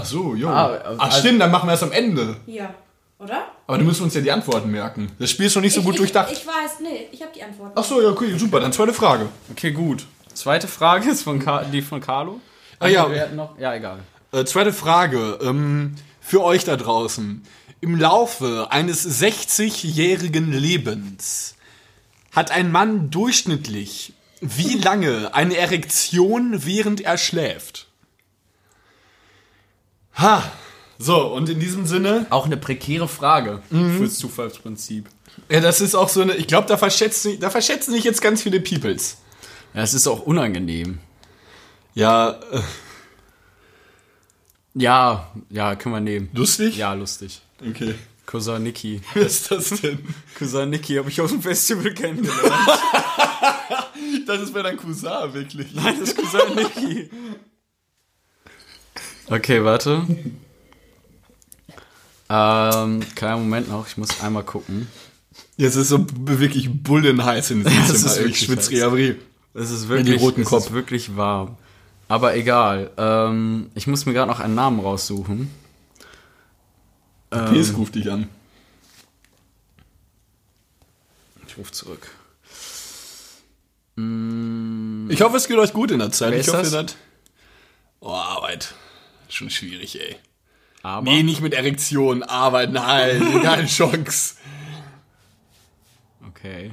[0.00, 0.48] Ach so, jo.
[0.48, 2.36] Ah, Ach also- stimmt, dann machen wir es am Ende.
[2.46, 2.74] Ja.
[3.18, 3.48] Oder?
[3.66, 5.10] Aber du musst uns ja die Antworten merken.
[5.18, 6.30] Das Spiel ist noch nicht so gut ich, durchdacht.
[6.30, 7.72] Ich, ich weiß, nee, ich habe die Antwort.
[7.74, 8.60] Ach so, ja, okay, super.
[8.60, 9.28] Dann zweite Frage.
[9.50, 10.06] Okay, gut.
[10.34, 12.40] Zweite Frage ist von Ka die von Carlo.
[12.78, 13.10] Ah, ja.
[13.10, 13.98] Wir hatten noch, ja, egal.
[14.30, 15.38] Äh, zweite Frage.
[15.42, 17.42] Ähm, für euch da draußen.
[17.80, 21.56] Im Laufe eines 60-jährigen Lebens
[22.32, 27.87] hat ein Mann durchschnittlich wie lange eine Erektion, während er schläft?
[30.18, 30.42] Ha!
[30.98, 35.06] So, und in diesem Sinne, Auch eine prekäre Frage fürs Zufallsprinzip.
[35.48, 38.42] ja, das ist auch so eine, ich glaube, da verschätzen, da verschätzen sich jetzt ganz
[38.42, 39.18] viele Peoples.
[39.74, 40.98] Ja, es ist auch unangenehm.
[41.94, 42.60] Ja, äh,
[44.74, 46.30] Ja, ja, können wir nehmen.
[46.32, 46.76] lustig?
[46.76, 47.40] Ja, lustig.
[47.66, 47.94] Okay.
[48.26, 49.00] Cousin Niki.
[49.14, 49.98] Wer ist das denn?
[50.36, 52.42] Cousin Niki habe ich aus dem Festival kennengelernt.
[54.26, 55.74] Das ist bei deinem Cousin, wirklich.
[55.74, 57.10] Nein, das ist Cousin Niki.
[59.30, 60.06] Okay, warte.
[62.30, 64.88] Ähm, kleinen Moment noch, ich muss einmal gucken.
[65.56, 68.06] Jetzt ist so wirklich bullenheiß in diesem Ja, Zimmer.
[68.06, 68.70] ist ich wirklich.
[68.70, 69.16] Riabri.
[69.54, 70.66] Es ist die wirklich, roten es Kopf.
[70.66, 71.56] ist wirklich warm.
[72.08, 72.90] Aber egal.
[72.96, 75.50] Ähm, ich muss mir gerade noch einen Namen raussuchen.
[77.30, 78.28] PS ruft dich an.
[81.46, 82.08] Ich rufe zurück.
[83.96, 86.30] Ich hoffe, es geht euch gut in der Zeit.
[86.30, 86.68] Wer ich ist hoffe, das?
[86.68, 86.96] ihr seid.
[88.00, 88.74] Oh, Arbeit.
[89.30, 90.16] Schon schwierig, ey.
[90.82, 92.22] Aber Nee, nicht mit Erektion.
[92.22, 93.20] Arbeit, nein.
[93.42, 94.34] keine Chance.
[96.28, 96.72] okay.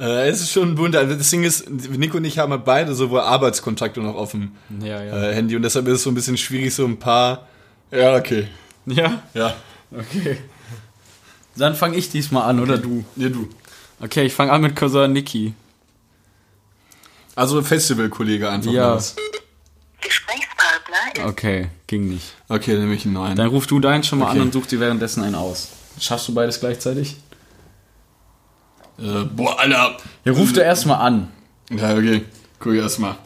[0.00, 0.96] Äh, es ist schon bunt.
[0.96, 4.52] Also Das Ding ist, Nico und ich haben halt beide sowohl Arbeitskontakte noch auf dem
[4.80, 5.22] Ja, ja.
[5.30, 7.46] äh, Handy und deshalb ist es so ein bisschen schwierig, so ein paar.
[7.90, 8.48] Ja, okay.
[8.86, 9.22] Ja?
[9.34, 9.54] Ja.
[9.92, 10.38] Okay.
[11.56, 13.04] Dann fange ich diesmal an, oder du?
[13.16, 13.48] Ja, du.
[14.00, 15.52] Okay, ich fange an mit Cousin Niki.
[17.36, 18.94] Also Festivalkollege einfach Ja.
[18.94, 19.02] mal
[21.16, 22.34] ist Okay, ging nicht.
[22.48, 23.36] Okay, dann nehme ich einen neuen.
[23.36, 24.38] Dann ruf du deinen schon mal Okay.
[24.38, 25.68] an und such dir währenddessen einen aus.
[25.98, 27.16] Schaffst du beides gleichzeitig?
[28.98, 29.96] Äh, boah, Alter.
[30.24, 31.28] Ja, ruf du erstmal an.
[31.70, 32.24] Ja, okay.
[32.58, 33.16] Guck erst mal.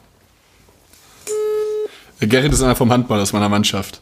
[2.20, 4.00] Äh, Gerrit ist einer vom Handball aus meiner Mannschaft.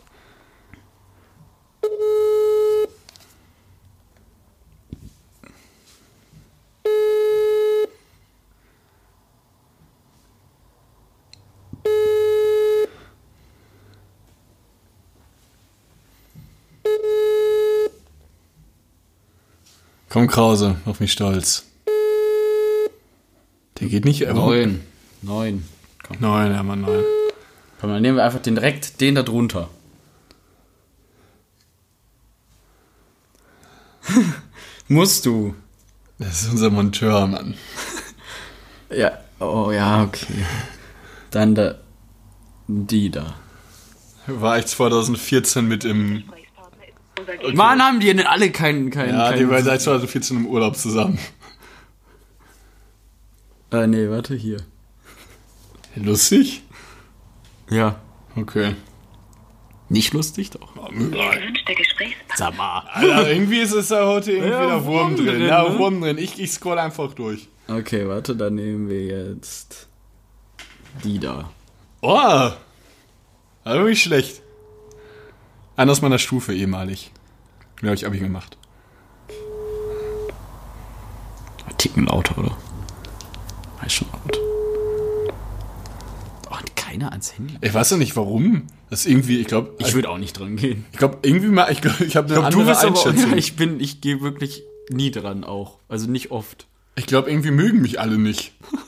[20.15, 21.65] Komm, Krause, auf mich stolz.
[23.81, 24.21] Der geht nicht.
[24.21, 24.81] Neun.
[25.23, 25.65] Neun.
[26.07, 27.03] Komm, Nein, ja, Mann, nein.
[27.81, 29.71] komm, dann nehmen wir einfach den direkt den da drunter.
[34.87, 35.57] Musst du.
[36.21, 37.57] Das ist unser Monteur, Mann.
[38.97, 40.47] Ja, oh ja, okay.
[41.33, 41.75] Dann da.
[42.69, 43.35] Die da.
[44.29, 46.23] War ich 2014 mit im.
[47.55, 48.91] Mann, haben die denn alle keinen.
[48.91, 51.19] keinen Ja, die keinen waren seit 2014 im Urlaub zusammen.
[53.73, 54.59] äh, nee, warte, hier.
[55.97, 56.62] Lustig?
[57.71, 58.01] Ja.
[58.37, 58.75] Okay.
[59.89, 60.75] Nicht lustig, doch.
[60.75, 62.37] Gesprächspartner.
[62.37, 62.81] Sag mal.
[62.93, 65.27] Alter, irgendwie ist es da heute irgendwie Ja, der Wurm Wurm drin.
[65.27, 65.79] drin, Ja, ne?
[65.79, 66.19] Wurm drin.
[66.19, 67.49] Ich, ich scroll einfach durch.
[67.69, 69.89] Okay, warte, dann nehmen wir jetzt.
[71.05, 71.51] Die da.
[72.01, 72.51] Oh!
[73.65, 74.43] Also nicht schlecht.
[75.77, 77.11] Einer aus meiner Stufe ehemalig.
[77.83, 78.57] Ja, hab ich Abi gemacht.
[81.79, 82.57] Ticken lauter, oder?
[83.83, 84.39] Weiß schon laut.
[86.51, 87.57] Oh, hat keiner ans Handy.
[87.61, 88.68] Ich weiß ja nicht warum.
[88.91, 90.85] Das ist irgendwie, ich glaube, Ich würde auch nicht dran gehen.
[90.93, 92.97] ich glaube irgendwie mal, ich glaube, ich habe eine Ich glaub, andere du bist aber,
[93.12, 93.33] Einschätzung.
[93.39, 95.79] ich bin, ich gehe wirklich nie dran auch.
[95.89, 96.66] Also nicht oft.
[96.95, 98.53] ich glaube, irgendwie mögen mich alle nicht.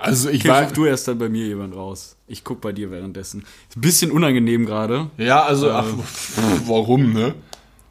[0.00, 2.16] Also ich Okay, war, such du erst dann bei mir jemand raus.
[2.26, 3.44] Ich guck bei dir währenddessen.
[3.68, 5.10] Ist ein bisschen unangenehm gerade.
[5.18, 7.34] ja, also ach, pff, warum, ne?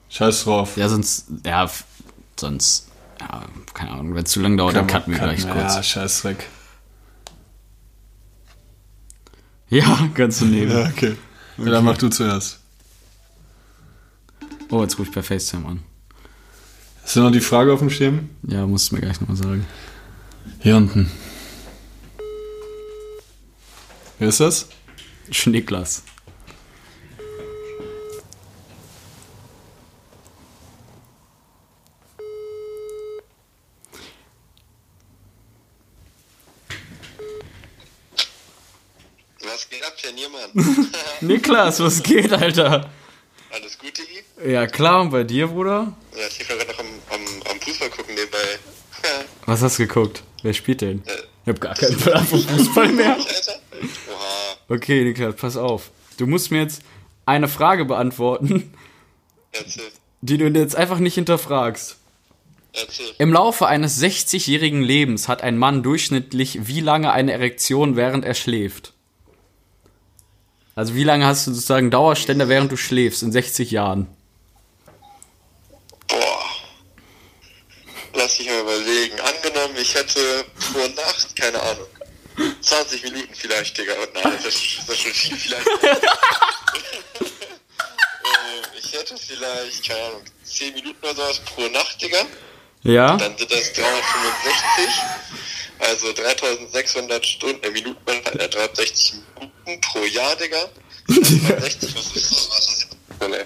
[0.09, 0.75] Scheiß drauf.
[0.75, 1.69] Ja, sonst, ja,
[2.39, 2.87] sonst,
[3.19, 3.43] ja,
[3.75, 5.75] keine Ahnung, wenn es zu lange dauert, dann cutten wir gleich kurz.
[5.75, 6.47] Ja, scheiß weg.
[9.69, 10.71] Ja, ganz daneben.
[10.71, 11.15] Ja, okay.
[11.59, 12.59] Ja, dann mach du zuerst.
[14.71, 15.79] Oh, jetzt ruf ich per FaceTime an.
[17.03, 18.29] Hast du noch die Frage auf dem Schirm?
[18.47, 19.65] Ja, musst du mir gleich nochmal sagen.
[20.59, 21.11] Hier unten.
[24.19, 24.67] Wer ist das?
[25.31, 26.03] Schnicklas.
[39.41, 40.49] Was geht ab, Herr Niermann?
[41.21, 42.89] Niklas, was geht, Alter?
[43.51, 44.51] Alles gut, Digi?
[44.51, 45.93] Ja, klar, und bei dir, Bruder?
[46.13, 48.59] Ja, ich war gerade noch am, am, am Fußball gucken nebenbei.
[49.45, 50.23] Was hast du geguckt?
[50.43, 51.03] Wer spielt denn?
[51.49, 53.17] Ich hab gar keinen Plan von Fußball mehr.
[54.67, 55.89] Okay, Niklas, pass auf.
[56.17, 56.83] Du musst mir jetzt
[57.25, 58.71] eine Frage beantworten,
[59.51, 59.85] erzähl,
[60.21, 61.97] die du jetzt einfach nicht hinterfragst.
[62.73, 63.15] erzähl.
[63.17, 68.35] Im Laufe eines 60-jährigen Lebens hat ein Mann durchschnittlich wie lange eine Erektion, während er
[68.35, 68.93] schläft?
[70.75, 74.05] Also wie lange hast du sozusagen Dauerständer, während du schläfst, in 60 Jahren?
[76.07, 76.45] Boah.
[78.29, 79.19] Lass mich mal überlegen.
[79.21, 81.87] Angenommen, ich hätte pro Nacht, keine Ahnung,
[82.61, 83.93] 20 Minuten vielleicht, Digga.
[83.93, 85.67] Und nein, das ist, das ist schon viel vielleicht.
[88.21, 92.19] Äh, ich hätte vielleicht, keine Ahnung, 10 Minuten oder sowas pro Nacht, Digga.
[92.83, 93.17] Ja?
[93.17, 95.01] Dann sind das 365.
[95.79, 100.69] Also 3600 Stunden, äh, Minuten, äh, 360 Minuten pro Jahr, Digga.
[101.07, 102.49] 360, was ist das?
[102.51, 102.87] Was ist
[103.21, 103.45] das?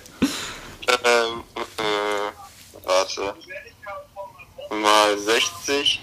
[1.06, 1.44] Ähm,
[1.78, 3.36] äh, warte.
[4.82, 6.02] Mal 60.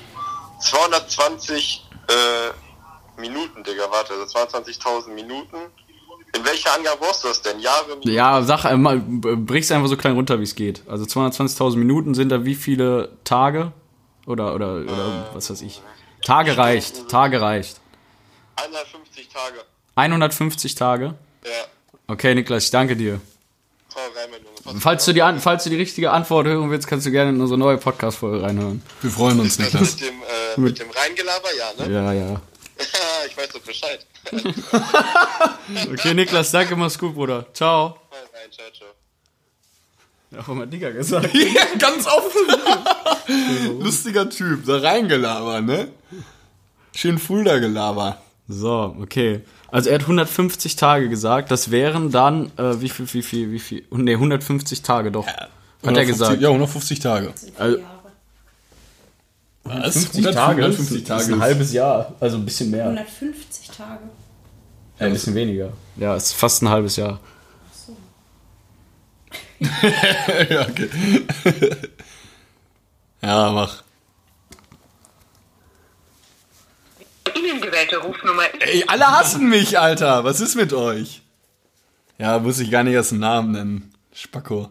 [0.60, 4.14] 220 äh, Minuten, Digga, warte.
[4.14, 5.56] Also 22.000 Minuten.
[6.32, 7.58] In welcher Angabe brauchst du das denn?
[7.58, 8.10] Jahre, Minuten?
[8.10, 10.82] Ja, sag einmal, brich's einfach so klein runter, wie es geht.
[10.88, 13.72] Also 220.000 Minuten sind da wie viele Tage?
[14.26, 15.82] Oder, oder, oder, was weiß ich.
[16.22, 17.80] Tage reicht, Tage reicht.
[18.56, 19.64] 150 Tage.
[19.96, 21.14] 150 Tage?
[21.44, 21.50] Ja.
[22.06, 23.20] Okay, Niklas, ich danke dir.
[23.94, 24.30] Hau rein,
[24.78, 27.40] Falls du, die, An- falls du die richtige Antwort hören willst, kannst du gerne in
[27.40, 28.82] unsere neue Podcast-Folge reinhören.
[29.00, 29.92] Wir freuen uns, Niklas.
[29.96, 31.92] mit dem, äh, mit dem Reingelaber, ja, ne?
[31.92, 32.40] Ja, ja.
[33.28, 34.06] ich weiß doch Bescheid.
[35.92, 37.46] Okay, Niklas, danke, mach's gut, Bruder.
[37.54, 37.88] Ciao.
[38.10, 38.88] Hau rein, ciao, ciao.
[40.32, 41.32] Ja, auch mal Digger gesagt.
[41.34, 43.78] Ja, ganz offen.
[43.80, 45.88] Lustiger Typ, da reingelabert, ne?
[46.94, 48.20] Schön Fulda-Gelaber.
[48.48, 49.42] So, okay.
[49.72, 53.58] Also er hat 150 Tage gesagt, das wären dann, äh, wie viel, wie viel, wie
[53.58, 55.26] viel, ne, 150 Tage doch.
[55.26, 55.48] Hat er
[55.82, 56.40] 150 gesagt.
[56.40, 57.32] Ja, 150 Tage.
[57.58, 57.90] Also, Jahre.
[59.64, 59.94] Was?
[59.94, 60.62] 50 Tage?
[60.64, 61.38] 150 Das ist Tage.
[61.38, 62.14] ein halbes Jahr.
[62.20, 62.84] Also ein bisschen mehr.
[62.84, 64.00] 150 Tage.
[64.98, 65.72] Ja, ein bisschen weniger.
[65.96, 67.20] Ja, ist fast ein halbes Jahr.
[70.50, 70.88] ja, okay.
[73.22, 73.82] ja, mach.
[77.36, 80.24] Ihnen gewählte Rufnummer ist Ey, alle hassen mich, Alter.
[80.24, 81.22] Was ist mit euch?
[82.18, 83.94] Ja, muss ich gar nicht erst einen Namen nennen.
[84.12, 84.70] Spacko.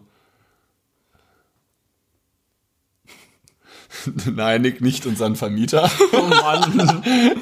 [4.26, 5.90] Nein, Nick, nicht unseren Vermieter.
[6.14, 7.42] Oh Mann.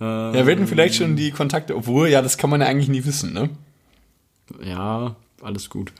[0.00, 3.04] Ja, wir hätten vielleicht schon die Kontakte, obwohl, ja, das kann man ja eigentlich nie
[3.04, 3.48] wissen, ne?
[4.62, 5.92] ja, alles gut.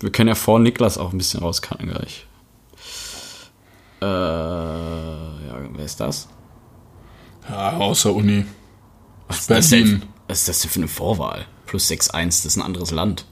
[0.00, 2.26] Wir können ja vor Niklas auch ein bisschen rauskarten gleich.
[4.00, 6.28] Äh, ja, wer ist das?
[7.48, 8.44] Ja, außer Uni.
[9.28, 11.46] Was ist, das denn, was ist das denn für eine Vorwahl?
[11.66, 13.26] Plus 6-1, das ist ein anderes Land.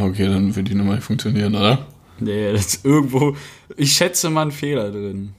[0.00, 1.86] Okay, dann wird die Nummer nicht funktionieren, oder?
[2.18, 3.36] Nee, das ist irgendwo.
[3.76, 5.34] Ich schätze mal einen Fehler drin.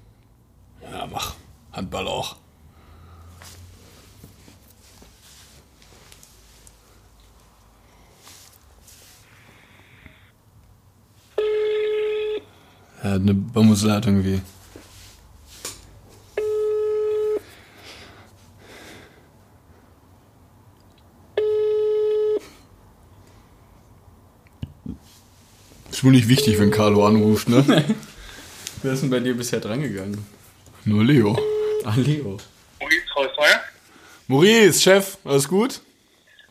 [0.82, 1.36] Ja, mach.
[1.72, 2.36] Handball auch.
[13.02, 14.42] Er hat eine Bambusleitung wie.
[26.04, 27.64] Ist wohl nicht wichtig, wenn Carlo anruft, ne?
[28.84, 30.18] Wer ist denn bei dir bisher drangegangen?
[30.84, 31.40] Nur Leo.
[31.86, 32.38] Ah, Leo.
[32.82, 33.62] Maurice Kreuzmeier?
[34.28, 35.80] Maurice, Chef, alles gut?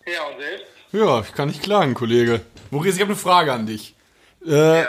[0.06, 0.64] Ja, und selbst?
[0.92, 2.40] Ja, ich kann nicht klagen, Kollege.
[2.70, 3.94] Maurice, ich habe eine Frage an dich.
[4.46, 4.84] Äh,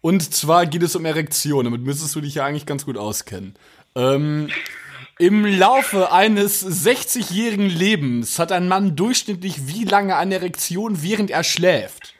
[0.00, 1.64] Und zwar geht es um Erektion.
[1.64, 3.54] Damit müsstest du dich ja eigentlich ganz gut auskennen.
[3.94, 4.48] Ähm,
[5.20, 11.44] Im Laufe eines 60-jährigen Lebens hat ein Mann durchschnittlich wie lange eine Erektion, während er
[11.44, 12.13] schläft?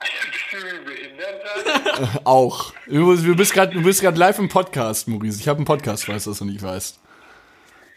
[2.24, 2.72] Auch.
[2.86, 5.40] Du bist gerade du bist gerade live im Podcast, Maurice.
[5.40, 6.98] Ich habe einen Podcast, falls du das noch nicht weißt.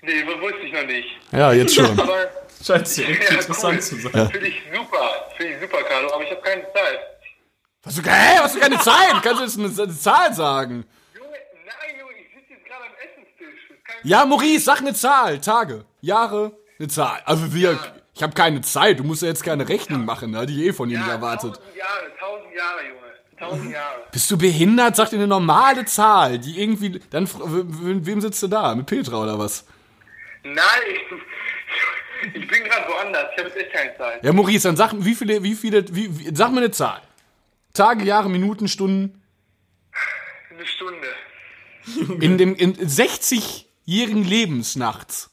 [0.02, 1.08] nee, das wusste ich noch nicht.
[1.32, 1.86] Ja, jetzt schon.
[2.00, 2.28] Aber
[2.64, 3.82] Scheint sehr ja, interessant cool.
[3.82, 4.30] zu sein.
[4.30, 5.10] Finde ich super.
[5.36, 7.00] Finde ich super, Carlo, aber ich habe keine Zeit.
[7.86, 9.22] Hast du, hä, hast du keine Zeit?
[9.22, 10.86] Kannst du jetzt eine, eine Zahl sagen?
[11.14, 11.28] Junge,
[11.66, 13.70] nein, Junge, ich sitze jetzt gerade am Essenstisch.
[14.04, 15.42] Ja, Maurice, sag eine Zahl.
[15.42, 17.22] Tage, Jahre, eine Zahl.
[17.26, 17.78] Also wir,
[18.16, 19.00] ich habe keine Zeit.
[19.00, 21.56] Du musst ja jetzt keine Rechnung machen, ne, die eh von dir nicht erwartet.
[21.56, 23.04] Tausend Jahre, tausend Jahre, Junge.
[23.40, 24.02] Tausend Jahre.
[24.12, 24.96] Bist du behindert?
[24.96, 27.00] Sag dir eine normale Zahl, die irgendwie.
[27.10, 27.28] Dann
[28.06, 28.76] wem sitzt du da?
[28.76, 29.66] Mit Petra oder was?
[30.44, 30.58] Nein,
[30.92, 33.30] ich, ich bin gerade woanders.
[33.34, 34.24] Ich habe jetzt echt keine Zeit.
[34.24, 37.02] Ja, Maurice, dann sag wie viele, wie viele, wie, wie, sag mir eine Zahl.
[37.74, 39.24] Tage, Jahre, Minuten, Stunden.
[40.52, 41.08] Eine Stunde.
[42.24, 45.33] In dem in 60-jährigen Lebensnachts.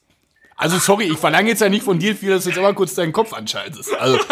[0.60, 2.94] Also sorry, ich verlange jetzt ja nicht von dir viel, dass du jetzt aber kurz
[2.94, 3.94] deinen Kopf anschaltest.
[3.98, 4.18] Also,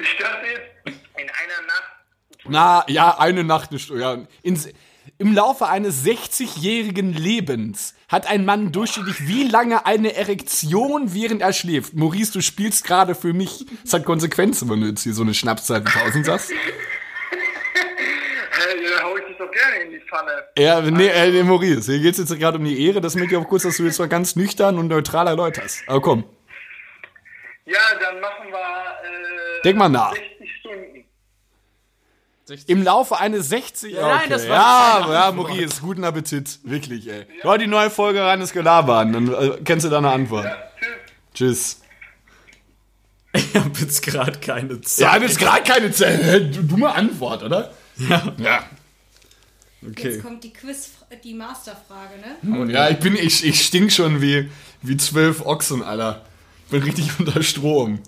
[0.00, 2.46] Ich dachte jetzt, in einer Nacht.
[2.48, 4.00] na ja, eine Nacht, Stunde.
[4.02, 4.16] Ja.
[4.42, 4.58] In,
[5.18, 11.52] Im Laufe eines 60-jährigen Lebens hat ein Mann durchschnittlich wie lange eine Erektion, während er
[11.52, 11.92] schläft?
[11.92, 13.66] Maurice, du spielst gerade für mich.
[13.84, 16.50] Das hat Konsequenzen, wenn du jetzt hier so eine Schnapszeit wie 1000 sagst.
[18.82, 20.44] Da hau ich dich doch gerne in die Pfanne.
[20.56, 23.00] Ja, nee, äh, nee, Maurice, hier geht's jetzt gerade um die Ehre.
[23.00, 25.82] Das möchte ich auch kurz, dass du jetzt mal ganz nüchtern und neutral erläuterst.
[25.86, 26.24] Aber komm,
[27.64, 28.58] Ja, dann machen wir.
[28.58, 30.14] Äh, denk mal nach.
[30.14, 31.04] 60 Stunden.
[32.66, 34.28] Im Laufe eines 60 ja, nein, okay.
[34.30, 35.32] das war ja, ja.
[35.32, 36.60] Maurice, guten Appetit.
[36.64, 37.26] Wirklich, ey.
[37.42, 40.46] Hör die neue Folge reines Gelaber an, dann äh, kennst du deine Antwort.
[41.34, 41.82] Tschüss.
[43.34, 44.98] Ich habe jetzt gerade keine Zeit.
[44.98, 46.56] Ja, das ist gerade keine Zeit.
[46.56, 47.74] Du, dumme Antwort, oder?
[47.98, 48.32] Ja.
[48.38, 48.64] Ja.
[49.86, 50.08] Okay.
[50.10, 50.90] Jetzt kommt die Quiz,
[51.22, 52.56] die Masterfrage, ne?
[52.58, 54.50] Und ja, ich bin, ich, ich stink schon wie,
[54.82, 56.22] wie zwölf Ochsen, Alter.
[56.66, 58.00] Ich bin richtig unter Strom.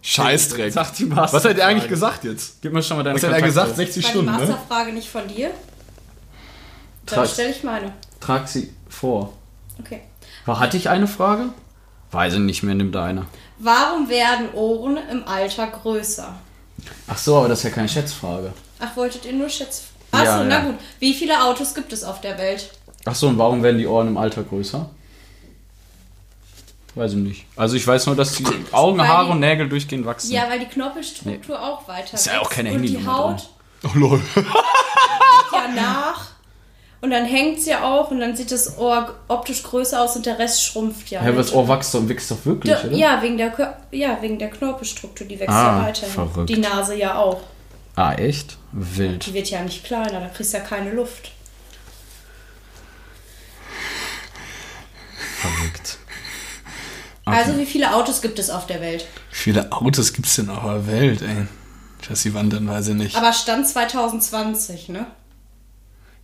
[0.00, 0.72] Scheißdreck.
[0.72, 1.64] Sag die Was hat er Masterfrage.
[1.64, 2.62] eigentlich gesagt jetzt?
[2.62, 3.72] Gib mir schon mal deine Was hat er Kontakte.
[3.72, 3.76] gesagt?
[3.76, 4.38] 60 War die Stunden, ne?
[4.38, 5.50] Masterfrage nicht von dir?
[7.06, 7.92] Dann stelle ich meine.
[8.20, 9.36] Trag sie vor.
[9.80, 10.02] Okay.
[10.46, 11.48] War, hatte ich eine Frage?
[12.12, 13.26] Weiß ich nicht mehr, nimm deine.
[13.58, 16.38] Warum werden Ohren im Alter größer?
[17.08, 18.52] Ach so, aber das ist ja keine Schätzfrage.
[18.80, 19.84] Ach, wolltet ihr nur Schätz...
[20.10, 20.64] Achso, Ja, na ja.
[20.64, 20.74] gut.
[21.00, 22.70] Wie viele Autos gibt es auf der Welt?
[23.04, 24.88] Ach so, und warum werden die Ohren im Alter größer?
[26.94, 27.46] Weiß ich nicht.
[27.56, 30.32] Also ich weiß nur, dass die Augen, Weil Haare die- und Nägel durchgehend wachsen.
[30.32, 33.48] Ja, weil die Knorpelstruktur auch weiter Ist ja auch keine Und die Handynummer Haut
[33.84, 34.20] Oh, lol.
[35.52, 36.26] ja nach.
[37.00, 40.26] Und dann hängt es ja auch und dann sieht das Ohr optisch größer aus und
[40.26, 41.20] der Rest schrumpft ja.
[41.20, 41.38] Hä, mit.
[41.38, 42.96] das Ohr wächst doch, wächst doch wirklich, Ja, oder?
[42.96, 46.06] ja, wegen der, ja, wegen der Knorpelstruktur, die wächst Ah, ja weiter.
[46.08, 46.48] verrückt.
[46.50, 47.40] Die Nase ja auch.
[47.94, 48.57] Ah, echt?
[48.72, 49.26] Wild.
[49.26, 51.32] Die wird ja nicht kleiner, da kriegst du ja keine Luft.
[55.40, 55.98] Verrückt.
[57.24, 59.06] Also wie viele Autos gibt es auf der Welt?
[59.30, 61.46] Wie viele Autos gibt's denn auf der Welt, ey?
[62.08, 63.16] Dass die Wand dann weiß ich nicht.
[63.16, 65.06] Aber Stand 2020, ne?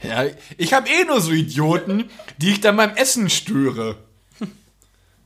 [0.03, 0.24] Ja,
[0.57, 3.97] ich habe eh nur so Idioten, die ich dann beim Essen störe.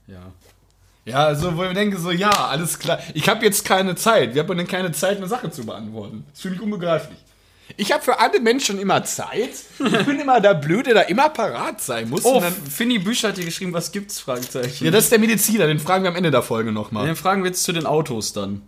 [0.07, 0.33] Ja.
[1.09, 2.99] Ja, also wo ich denke so, ja, alles klar.
[3.15, 4.35] Ich habe jetzt keine Zeit.
[4.35, 6.25] Wir haben dann keine Zeit, eine Sache zu beantworten.
[6.31, 7.19] Das finde ich unbegreiflich.
[7.77, 9.51] Ich habe für alle Menschen immer Zeit.
[9.79, 12.25] Ich bin immer der Blöde, der immer parat sein muss.
[12.25, 14.21] Oh, Und dann, Finny Bücher hat hier geschrieben, was gibt's?
[14.21, 14.85] Fragezeichen.
[14.85, 17.07] ja, das ist der Mediziner, den fragen wir am Ende der Folge nochmal.
[17.07, 18.63] Dann fragen wir jetzt zu den Autos dann.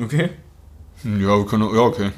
[0.00, 0.30] Okay.
[1.04, 2.10] Ja, wir können, ja, okay.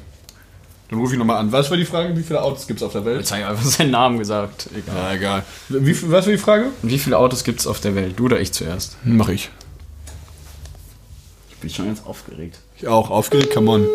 [0.91, 1.53] Dann rufe ich nochmal an.
[1.53, 2.17] Was war die Frage?
[2.17, 3.19] Wie viele Autos gibt's auf der Welt?
[3.19, 4.67] Jetzt habe ich einfach seinen Namen gesagt.
[4.75, 4.95] Egal.
[4.97, 5.45] Ja, egal.
[5.69, 6.65] Wie, was war die Frage?
[6.81, 8.19] Wie viele Autos gibt's auf der Welt?
[8.19, 8.97] Du oder ich zuerst?
[9.05, 9.49] Mach ich.
[11.61, 12.59] Bin ich schon ganz aufgeregt.
[12.75, 13.09] Ich auch.
[13.09, 13.87] Aufgeregt, come on.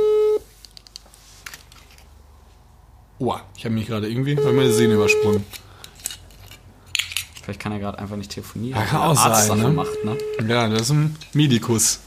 [3.18, 5.44] Oha, ich habe mich gerade irgendwie bei meine Sehne übersprungen.
[7.42, 8.80] Vielleicht kann er gerade einfach nicht telefonieren.
[8.80, 9.68] Ja, kann auch sein, ne?
[9.68, 10.16] macht, ne?
[10.48, 12.00] Ja, das ist ein Medikus.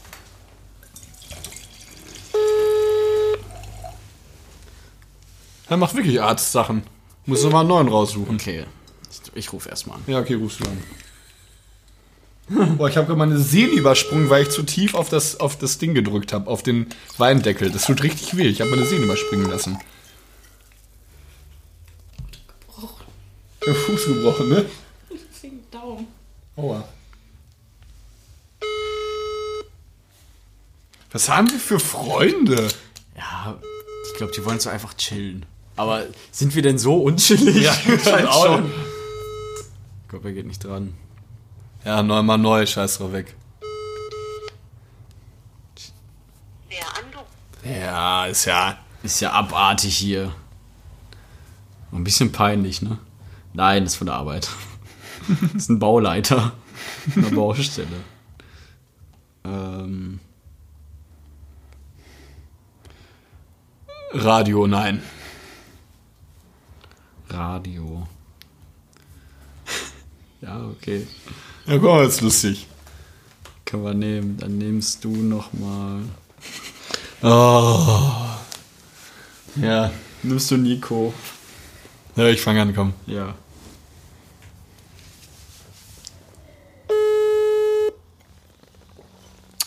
[5.70, 6.82] Er macht wirklich Arztsachen.
[7.26, 8.34] Muss noch mal einen neuen raussuchen.
[8.34, 8.64] Okay,
[9.08, 10.02] ich, ich rufe erstmal an.
[10.08, 10.82] Ja, okay, rufst du an.
[12.76, 15.78] Boah, ich habe gerade meine Sehne übersprungen, weil ich zu tief auf das, auf das
[15.78, 17.70] Ding gedrückt habe, auf den Weindeckel.
[17.70, 18.48] Das tut richtig weh.
[18.48, 19.78] Ich habe meine Sehne überspringen lassen.
[23.64, 24.64] Der Fuß gebrochen, ne?
[25.70, 26.08] Daumen.
[26.56, 26.82] Aua.
[31.12, 32.68] Was haben wir für Freunde?
[33.16, 33.56] Ja,
[34.10, 35.46] ich glaube, die wollen so einfach chillen.
[35.80, 37.64] Aber sind wir denn so unchillig?
[37.64, 38.60] Ja, scheint auch.
[40.02, 40.92] Ich glaube, er geht nicht dran.
[41.84, 43.36] Ja, neunmal neu, scheiß drauf weg.
[47.64, 48.76] Ja, ist ja.
[49.04, 50.34] Ist ja abartig hier.
[51.92, 52.98] Ein bisschen peinlich, ne?
[53.52, 54.50] Nein, das ist von der Arbeit.
[55.28, 56.52] Das ist ein Bauleiter.
[57.14, 57.86] Eine Baustelle.
[59.44, 60.18] Ähm,
[64.12, 65.00] Radio, nein.
[67.32, 68.06] Radio.
[70.40, 71.06] ja, okay.
[71.66, 72.66] Ja, guck mal, ist lustig.
[73.64, 74.36] Können wir nehmen.
[74.38, 76.02] Dann nimmst du noch mal.
[77.22, 78.30] Oh.
[79.56, 79.90] Ja.
[80.22, 81.14] Nimmst du Nico?
[82.16, 82.92] Ja, ich fange an, komm.
[83.06, 83.34] Ja.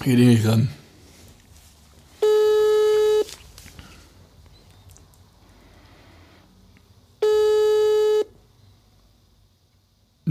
[0.03, 0.67] Geh die nicht ran.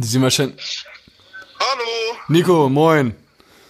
[0.03, 0.85] Die sind wahrscheinlich.
[1.61, 2.19] Hallo.
[2.27, 3.15] Nico, moin.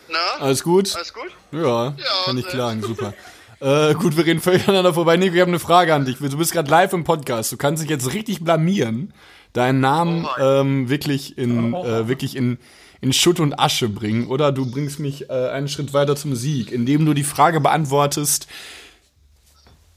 [0.08, 0.18] Na?
[0.40, 0.94] Alles gut?
[0.96, 1.30] Alles gut?
[1.52, 2.54] Ja, kann nicht sehr.
[2.54, 3.12] klagen, super.
[3.60, 5.18] Äh, gut, wir reden völlig aneinander vorbei.
[5.18, 6.16] Nico, ich habe eine Frage an dich.
[6.18, 7.52] Du bist gerade live im Podcast.
[7.52, 9.12] Du kannst dich jetzt richtig blamieren,
[9.52, 12.58] deinen Namen Oh ähm, wirklich in äh, wirklich in
[13.02, 14.28] in Schutt und Asche bringen.
[14.28, 18.46] Oder du bringst mich äh, einen Schritt weiter zum Sieg, indem du die Frage beantwortest.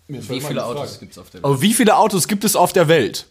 [0.08, 1.54] Wie viele Autos gibt's auf der Welt?
[1.56, 3.28] Oh, wie viele Autos gibt es auf der Welt?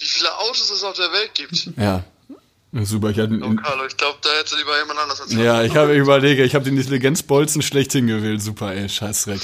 [0.00, 1.68] Wie viele Autos es auf der Welt gibt?
[1.76, 2.02] Ja.
[2.72, 5.74] Super, ich hatte Oh, Carlo, ich glaube, da hätte lieber jemand anders als ja, ich
[5.76, 8.40] habe überlege, ich habe den Intelligenzbolzen schlechthin gewählt.
[8.42, 9.40] Super, ey, Scheißdreck.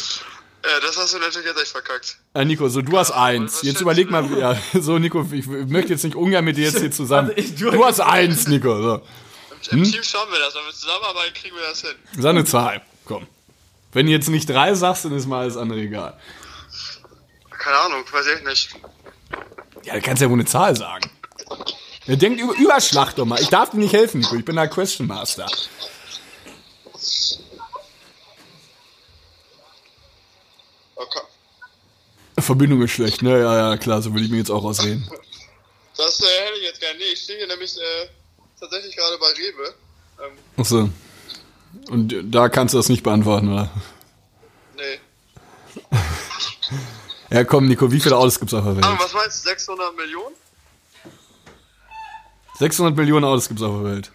[0.64, 2.16] Ja, das hast du natürlich jetzt echt verkackt.
[2.34, 3.62] Äh, Nico, so du hast eins.
[3.62, 6.90] Jetzt überleg mal, ja, so Nico, ich möchte jetzt nicht ungern mit dir jetzt hier
[6.90, 7.30] zusammen.
[7.30, 8.80] Also ich- du- Du hast eins, Nico.
[8.80, 9.02] So.
[9.72, 11.94] Im, im Team schauen wir das, wenn wir zusammenarbeiten, kriegen wir das hin.
[12.18, 13.26] Sag eine Zahl, komm.
[13.92, 16.16] Wenn du jetzt nicht drei sagst, dann ist mal alles andere egal.
[17.50, 18.70] Keine Ahnung, weiß ich nicht.
[19.86, 21.08] Ja, du kannst ja wohl eine Zahl sagen.
[22.06, 23.40] Er denkt über Überschlag doch mal.
[23.40, 24.34] Ich darf dir nicht helfen, Nico.
[24.34, 25.46] Ich bin der Question Master.
[30.96, 31.20] Okay.
[32.38, 33.40] Verbindung ist schlecht, ne?
[33.40, 35.08] Ja, ja, klar, so will ich mir jetzt auch ausreden.
[35.96, 36.98] Das äh, hätte ich jetzt gerne.
[36.98, 38.08] Nee, ich stehe hier nämlich äh,
[38.58, 39.74] tatsächlich gerade bei Rewe.
[40.24, 40.88] Ähm, Achso.
[41.90, 43.70] Und da kannst du das nicht beantworten, oder?
[44.76, 44.98] nee.
[47.30, 48.84] Ja, komm, Nico, wie viele Autos gibt's auf der Welt?
[48.98, 50.34] was meinst du, 600 Millionen?
[52.58, 54.12] 600 Millionen Autos gibt's auf der Welt.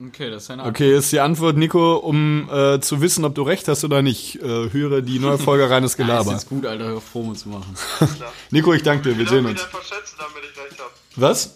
[0.00, 3.42] Okay, das ist eine Okay, ist die Antwort, Nico, um äh, zu wissen, ob du
[3.42, 6.32] recht hast oder nicht, äh, höre die neue Folge reines Ist Gelaber.
[6.32, 7.74] jetzt gut, Alter, auf Promo zu machen.
[8.52, 9.62] Nico, ich danke dir, wir Wie sehen darf ich uns.
[9.64, 10.90] mich denn verschätzen, damit ich recht habe?
[11.16, 11.46] Was?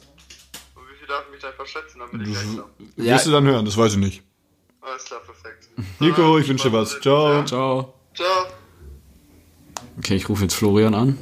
[0.74, 2.70] Und wie viel darf ich mich denn verschätzen, damit ich recht habe?
[2.96, 3.14] Ja.
[3.14, 4.22] Wirst du dann hören, das weiß ich nicht.
[4.80, 5.68] Alles klar, perfekt.
[6.00, 7.00] Nico, ich wünsche dir was.
[7.00, 7.44] Ciao.
[7.44, 7.94] Ciao.
[8.12, 8.46] Ciao.
[9.98, 11.18] Okay, ich rufe jetzt Florian an.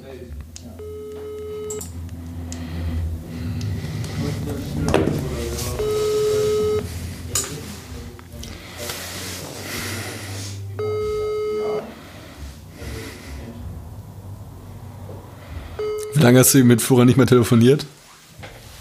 [16.14, 17.86] Wie lange hast du mit Florian nicht mehr telefoniert?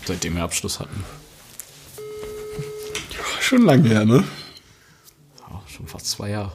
[0.05, 1.05] Seitdem wir Abschluss hatten.
[3.39, 4.23] Schon lange her, ne?
[5.39, 6.51] Ja, schon fast zwei Jahre.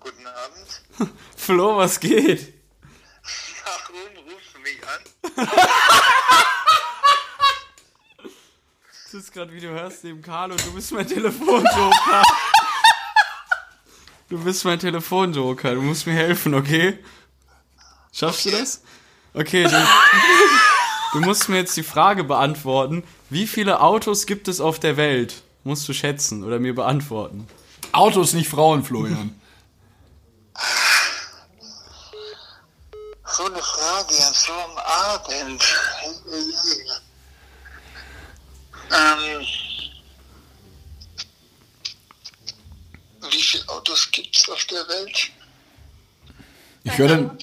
[0.00, 1.12] Guten Abend.
[1.42, 2.54] Flo, was geht?
[3.64, 3.96] Warum
[4.28, 5.48] rufst du mich an?
[9.10, 10.54] Du bist gerade, wie du hörst, neben Carlo.
[10.54, 12.22] Du bist mein Telefonjoker.
[14.28, 15.74] Du bist mein Telefonjoker.
[15.74, 17.00] Du musst mir helfen, okay?
[18.12, 18.84] Schaffst du das?
[19.34, 19.86] Okay, du,
[21.14, 23.02] du musst mir jetzt die Frage beantworten.
[23.30, 25.42] Wie viele Autos gibt es auf der Welt?
[25.64, 27.48] Musst du schätzen oder mir beantworten.
[27.90, 29.41] Autos, nicht Frauen, Florian.
[33.32, 35.64] So eine Frage an so am Abend.
[38.90, 39.46] Ähm.
[44.50, 45.30] auf der Welt?
[46.84, 47.38] Ich dann.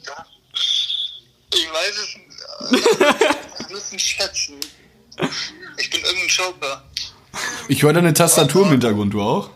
[1.54, 3.00] Ich weiß es nicht.
[3.60, 4.60] Wir müssen schätzen.
[5.78, 6.84] Ich bin irgendein Joker.
[7.68, 9.50] Ich höre deine Tastatur im Hintergrund, du auch?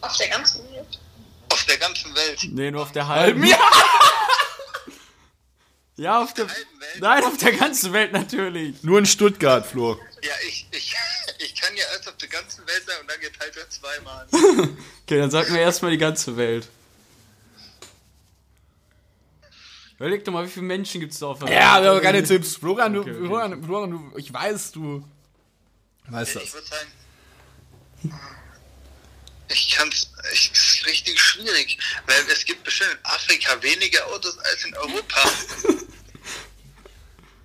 [0.00, 0.67] Auf der ganzen
[1.68, 2.40] der ganzen Welt.
[2.50, 3.42] Nee, nur auf der halben.
[3.46, 3.58] Ja.
[5.96, 6.46] Ja, auf der.
[6.46, 7.00] halben Welt?
[7.00, 8.84] Nein, auf der ganzen Welt natürlich.
[8.84, 9.98] Nur in Stuttgart, Flo.
[10.22, 10.94] Ja, ich, ich,
[11.40, 14.26] ich kann ja erst auf der ganzen Welt sein und dann geteilt durch zweimal.
[15.02, 16.68] Okay, dann sag mir erstmal die ganze Welt.
[19.98, 21.58] Überleg doch mal, wie viele Menschen gibt es da auf der Welt?
[21.58, 22.56] Ja, wir haben keine Tipps.
[22.56, 23.26] Florian, du, Okay, okay.
[23.26, 25.02] Florian, Florian, du, ich weiß, du
[26.08, 26.52] weißt Ich das.
[26.54, 26.90] würde sagen,
[29.48, 30.52] ich kann's, ich,
[30.86, 35.20] richtig schwierig, weil es gibt bestimmt in Afrika weniger Autos als in Europa.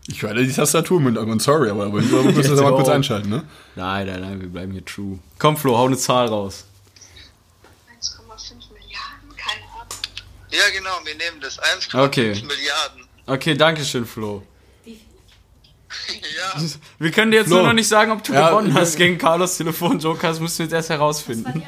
[0.07, 3.29] Ich höre die Tastatur im Hintergrund, sorry, aber aber du musst das mal kurz einschalten,
[3.29, 3.47] ne?
[3.75, 5.17] Nein, nein, nein, wir bleiben hier true.
[5.39, 6.65] Komm, Flo, hau eine Zahl raus.
[8.01, 9.37] 1,5 Milliarden?
[9.37, 9.87] Keine Ahnung.
[10.51, 12.29] Ja, genau, wir nehmen das 1,5 Okay.
[12.33, 13.05] Milliarden.
[13.27, 14.43] Okay, danke schön, Flo.
[14.85, 16.61] Ja,
[16.99, 17.57] Wir können dir jetzt Flo.
[17.57, 20.27] nur noch nicht sagen, ob du Ja, gewonnen hast gegen Carlos Telefonjoker.
[20.27, 21.63] Das müssen wir jetzt erst herausfinden.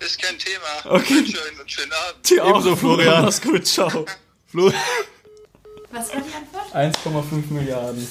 [0.00, 0.96] Ist kein Thema.
[0.96, 1.20] Okay.
[1.26, 2.28] Ich euch einen schönen Abend.
[2.30, 3.24] Die Ebenso, Florian.
[3.24, 4.04] Mach's gut, ciao.
[4.46, 4.72] Flo,
[5.90, 7.32] Was war die Antwort?
[7.32, 8.08] 1,5 Milliarden.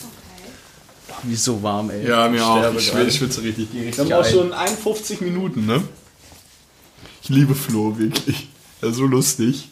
[1.24, 2.08] Wie so warm, ey.
[2.08, 2.58] ja, mir auch.
[2.60, 3.06] sterbe Ich, gerade.
[3.08, 3.68] ich schwitze richtig.
[3.74, 5.84] Wir haben auch schon 51 Minuten, ne?
[7.24, 8.48] Ich liebe Flo, wirklich.
[8.82, 9.70] Er ist so lustig.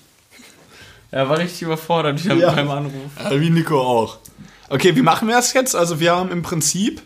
[1.11, 2.47] Er war richtig überfordert wieder Ja.
[2.51, 3.11] mit meinem Anruf.
[3.23, 4.17] Ja, wie Nico auch.
[4.69, 5.75] Okay, wie machen wir das jetzt?
[5.75, 7.01] Also wir haben im Prinzip...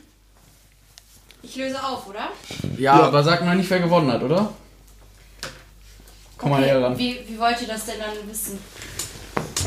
[1.44, 2.30] Ich löse auf, oder?
[2.78, 4.54] Ja, aber sag mal nicht, wer gewonnen hat, oder?
[6.40, 6.98] Komm mal näher ran.
[6.98, 8.58] Wie, wie wollt ihr das denn dann wissen?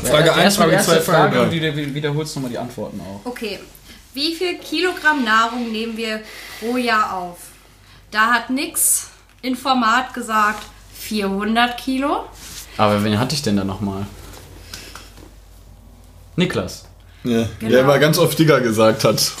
[0.03, 3.21] Frage 1, Erstmal Frage die 2, erste Frage und wieder, wiederholst nochmal die Antworten auch.
[3.25, 3.59] Okay.
[4.13, 6.21] Wie viel Kilogramm Nahrung nehmen wir
[6.59, 7.37] pro Jahr auf?
[8.11, 9.09] Da hat nix
[9.41, 10.63] in Format gesagt
[10.99, 12.25] 400 Kilo.
[12.77, 14.05] Aber wen hatte ich denn da nochmal?
[16.35, 16.85] Niklas.
[17.23, 17.71] Ja, Genau.
[17.71, 19.31] Der immer ganz oft Digger gesagt hat.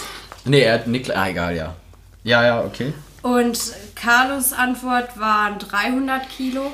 [0.45, 1.17] Nee, er hat Niklas.
[1.17, 1.75] Ah, egal, ja.
[2.23, 2.93] Ja, ja, okay.
[3.21, 3.59] Und
[3.95, 6.71] Carlos Antwort waren 300 Kilo.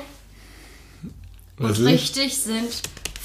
[1.60, 2.82] Und richtig sind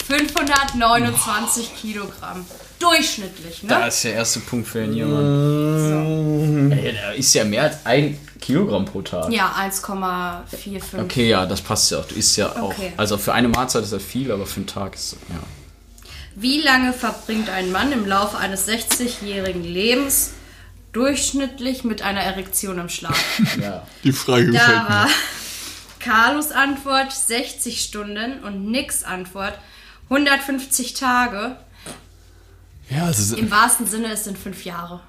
[0.07, 2.45] 529 Kilogramm.
[2.79, 3.69] Durchschnittlich, ne?
[3.69, 6.71] Da ist der erste Punkt für den Mann.
[6.71, 9.31] Ey, da ist ja mehr als ein Kilogramm pro Tag.
[9.31, 11.01] Ja, 1,45.
[11.01, 12.05] Okay, ja, das passt ja auch.
[12.05, 12.73] Du isst ja auch.
[12.73, 12.91] Okay.
[12.97, 15.39] Also für eine Mahlzeit ist das viel, aber für einen Tag ist ja.
[16.35, 20.31] Wie lange verbringt ein Mann im Laufe eines 60-jährigen Lebens
[20.91, 23.17] durchschnittlich mit einer Erektion im Schlaf?
[23.61, 23.87] ja.
[24.03, 25.07] Die Frage Da gefällt mir.
[26.05, 29.57] Carlos Antwort 60 Stunden und Nicks Antwort
[30.03, 31.57] 150 Tage.
[32.91, 35.01] Ja, ist, Im wahrsten Sinne, es sind fünf Jahre.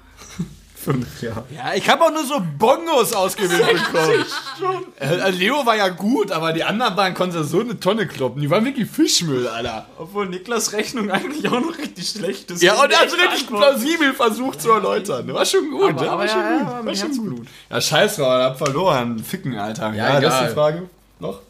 [0.87, 1.43] Fünf Jahre.
[1.53, 4.25] ja, ich habe auch nur so Bongos ausgewählt bekommen.
[4.99, 8.41] Äh, Leo war ja gut, aber die anderen beiden konnten so eine Tonne kloppen.
[8.41, 9.85] Die waren wirklich Fischmüll, Alter.
[9.97, 12.63] Obwohl Niklas Rechnung eigentlich auch noch richtig schlecht ist.
[12.63, 15.33] Ja, und er hat richtig plausibel versucht zu erläutern.
[15.33, 16.09] War schon gut, Aber- ne?
[16.09, 16.67] aber war schon ja, ja, gut.
[16.73, 17.47] aber war schon gut.
[17.69, 19.19] Ja, scheiß drauf, er hat verloren.
[19.23, 19.93] Ficken, Alter.
[19.93, 20.89] Ja, Ja, das ist die Frage.
[21.19, 21.41] Noch?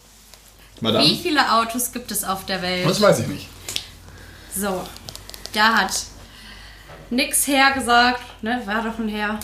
[0.81, 1.05] Madame?
[1.05, 2.88] Wie viele Autos gibt es auf der Welt?
[2.89, 3.47] Das weiß ich nicht.
[4.55, 4.83] So,
[5.53, 5.91] da hat
[7.10, 9.39] nix Herr gesagt, ne, war doch ein Herr.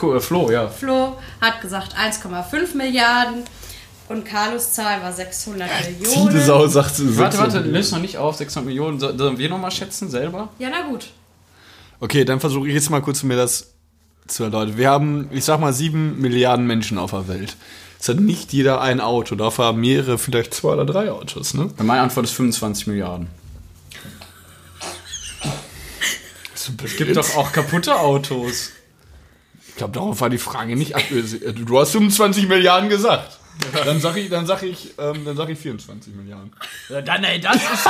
[0.00, 0.68] Cool, äh, Flo, ja.
[0.68, 3.42] Flo hat gesagt 1,5 Milliarden
[4.08, 6.40] und Carlos Zahl war 600 Diese Millionen.
[6.44, 7.16] Sau sagt sie.
[7.18, 8.36] Warte, warte, löst noch nicht auf.
[8.36, 9.00] 600 Millionen.
[9.00, 10.50] So- Sollen wir nochmal schätzen selber?
[10.58, 11.08] Ja, na gut.
[12.00, 13.72] Okay, dann versuche ich jetzt mal kurz mir das
[14.26, 14.76] zu erläutern.
[14.76, 17.56] Wir haben, ich sag mal, sieben Milliarden Menschen auf der Welt.
[17.98, 21.70] Es hat nicht jeder ein Auto, dafür haben mehrere vielleicht zwei oder drei Autos, ne?
[21.78, 23.26] Meine Antwort ist 25 Milliarden.
[26.84, 28.70] Es Gibt doch auch kaputte Autos.
[29.68, 31.02] Ich glaube, darauf war die Frage nicht ab.
[31.54, 33.38] Du hast 25 Milliarden gesagt.
[33.84, 36.52] Dann sag ich, dann sag ich, ähm, dann sag ich 24 Milliarden.
[36.88, 37.88] Ja, dann, ey, das ist.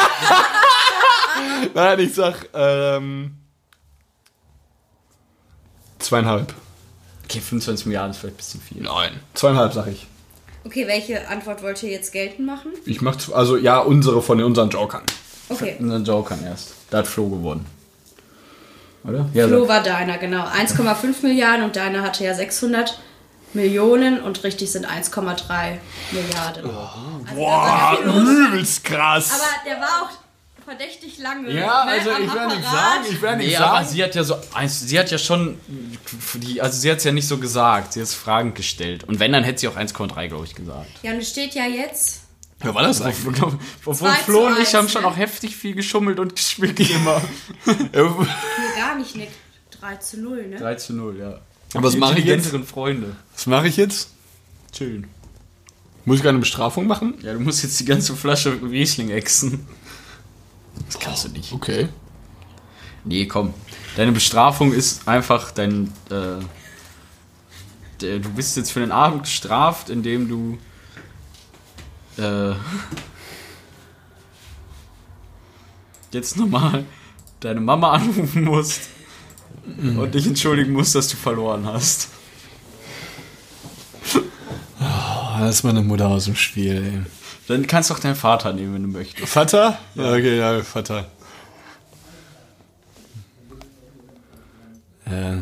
[1.75, 3.37] Nein, ich sag, ähm,
[5.99, 6.55] zweieinhalb.
[7.25, 8.83] Okay, 25 Milliarden ist vielleicht ein bisschen viel.
[8.83, 9.21] Nein.
[9.35, 10.07] Zweieinhalb sag ich.
[10.65, 12.73] Okay, welche Antwort wollt ihr jetzt geltend machen?
[12.85, 15.03] Ich mach, also ja, unsere von unseren Jokern.
[15.49, 15.77] Okay.
[15.79, 16.75] Unseren Jokern erst.
[16.91, 17.67] Da hat Flo gewonnen.
[19.09, 19.29] Oder?
[19.35, 20.45] Ja, Flo war deiner, genau.
[20.45, 22.99] 1,5 Milliarden und deiner hatte ja 600
[23.55, 25.79] Millionen und richtig sind 1,3
[26.13, 26.65] Milliarden.
[27.27, 28.29] Also war viel los.
[28.29, 29.33] Übelst krass.
[29.33, 30.11] Aber der war auch
[30.65, 31.51] verdächtig lange.
[31.51, 33.89] ja, ne, also am ich werde nicht sagen, ich werde nicht Nee, aber sagen.
[33.89, 35.59] sie hat ja so, also sie hat ja schon,
[36.35, 39.05] die, also sie hat es ja nicht so gesagt, sie hat Fragen gestellt.
[39.05, 40.91] Und wenn, dann hätte sie auch 1,3, glaube ich, gesagt.
[41.03, 42.18] Ja, und es steht ja jetzt.
[42.63, 43.43] Ja, war das eigentlich?
[43.85, 45.09] Obwohl Zwei Flo und ich haben schon ne?
[45.09, 47.23] auch heftig viel geschummelt und gespielt immer.
[47.93, 49.31] Gar nicht, Nick.
[49.81, 50.57] 3 zu 0, ne?
[50.57, 51.41] 3 zu 0, ja.
[51.75, 52.47] Aber was Die mache ich jetzt?
[52.47, 53.17] intelligenteren Freunde.
[53.33, 54.11] Was mache ich jetzt?
[54.73, 55.07] Chillen.
[56.05, 57.15] Muss ich eine Bestrafung machen?
[57.23, 59.67] Ja, du musst jetzt die ganze Flasche Riesling exen.
[60.87, 61.53] Das kannst du nicht.
[61.53, 61.89] Okay.
[63.05, 63.55] Nee, komm.
[63.97, 65.93] Deine Bestrafung ist einfach dein.
[66.11, 66.39] Äh,
[68.01, 70.59] du bist jetzt für den Abend gestraft, indem du.
[72.19, 72.55] Äh,
[76.13, 76.85] jetzt nochmal
[77.41, 78.89] deine Mama anrufen musst
[79.67, 82.09] und dich entschuldigen musst, dass du verloren hast.
[84.81, 87.01] Oh, das ist meine Mutter aus dem Spiel, ey.
[87.47, 89.29] Dann kannst du auch deinen Vater nehmen, wenn du möchtest.
[89.33, 89.79] Vater?
[89.95, 90.13] Ja.
[90.13, 91.11] Okay, ja, Vater.
[95.07, 95.39] Äh.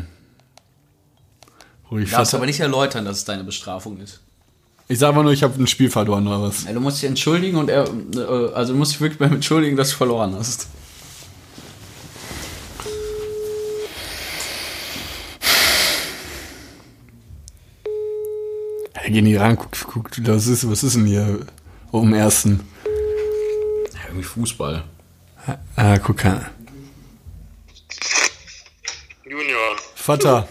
[1.91, 2.37] Ruhig, Du darfst Vater.
[2.37, 4.21] aber nicht erläutern, dass es deine Bestrafung ist.
[4.89, 6.63] Ich sag mal nur, ich habe ein Spiel verloren oder was.
[6.63, 9.75] Ja, du musst dich entschuldigen und er, äh, also du musst dich wirklich beim Entschuldigen,
[9.75, 10.67] dass du verloren hast.
[18.95, 21.45] Ja, geh nicht ran, guck, guck, was ist, was ist denn hier
[21.91, 22.61] um den ersten?
[23.93, 24.85] Ja, irgendwie Fußball.
[25.75, 26.49] Ah, guck mal.
[29.25, 29.75] Junior.
[29.95, 30.47] Vater,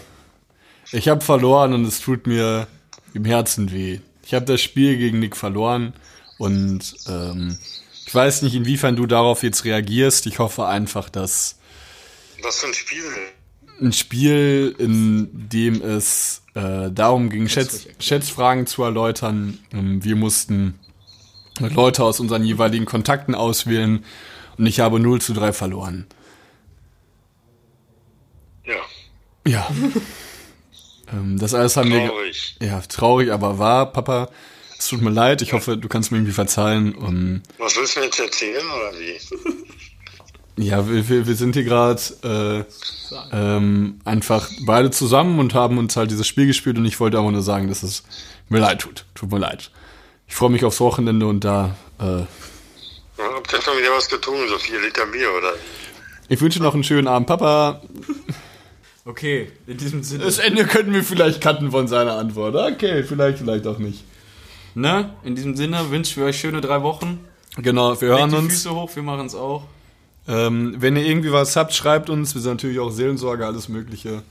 [0.91, 2.67] ich habe verloren und es tut mir
[3.15, 3.99] im Herzen weh.
[4.27, 5.93] Ich habe das Spiel gegen Nick verloren
[6.37, 7.57] und ähm,
[8.05, 10.27] ich weiß nicht, inwiefern du darauf jetzt reagierst.
[10.27, 11.57] Ich hoffe einfach, dass
[12.43, 13.03] Was für ein Spiel?
[13.79, 19.59] ein Spiel, in dem es äh, darum ging, Schätz, Schätzfragen zu erläutern.
[19.71, 20.77] Ähm, wir mussten
[21.59, 24.03] Leute aus unseren jeweiligen Kontakten auswählen
[24.57, 26.05] und ich habe 0 zu 3 verloren.
[28.65, 28.75] Ja.
[29.47, 29.71] Ja.
[31.11, 32.07] Ähm, das alles haben wir.
[32.07, 32.55] Traurig.
[32.61, 34.29] Ja, traurig, aber wahr, Papa.
[34.77, 35.41] Es tut mir leid.
[35.41, 36.93] Ich hoffe, du kannst mir irgendwie verzeihen.
[36.93, 40.63] Und Was willst du mir jetzt erzählen oder wie?
[40.63, 42.63] ja, wir, wir, wir sind hier gerade äh,
[43.31, 47.31] ähm, einfach beide zusammen und haben uns halt dieses Spiel gespielt und ich wollte aber
[47.31, 48.03] nur sagen, dass es
[48.49, 49.05] mir leid tut.
[49.15, 49.71] Tut mir leid.
[50.27, 51.75] Ich freue mich aufs Wochenende und da.
[51.99, 52.25] Äh, Ja,
[53.35, 54.47] habt ihr schon wieder was getrunken?
[54.47, 55.53] So vier Liter Bier oder?
[56.29, 57.81] ich wünsche noch einen schönen Abend, Papa.
[59.07, 60.25] Okay, in diesem Sinne.
[60.25, 62.55] Das Ende könnten wir vielleicht cutten von seiner Antwort.
[62.55, 64.03] Okay, vielleicht, vielleicht auch nicht.
[64.75, 65.11] Ne?
[65.23, 67.19] In diesem Sinne wünschen wir euch schöne drei Wochen.
[67.55, 68.53] Genau, wir Legt hören die uns.
[68.53, 69.63] Füße hoch, wir machen es auch.
[70.27, 72.35] Ähm, wenn ihr irgendwie was habt, schreibt uns.
[72.35, 74.23] Wir sind natürlich auch Seelensorge, alles Mögliche.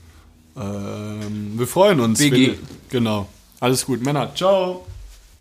[0.55, 2.19] Ähm, wir freuen uns.
[2.19, 2.49] BG.
[2.49, 2.57] Wenn,
[2.89, 3.27] genau.
[3.59, 4.33] Alles gut, Männer.
[4.35, 4.85] Ciao.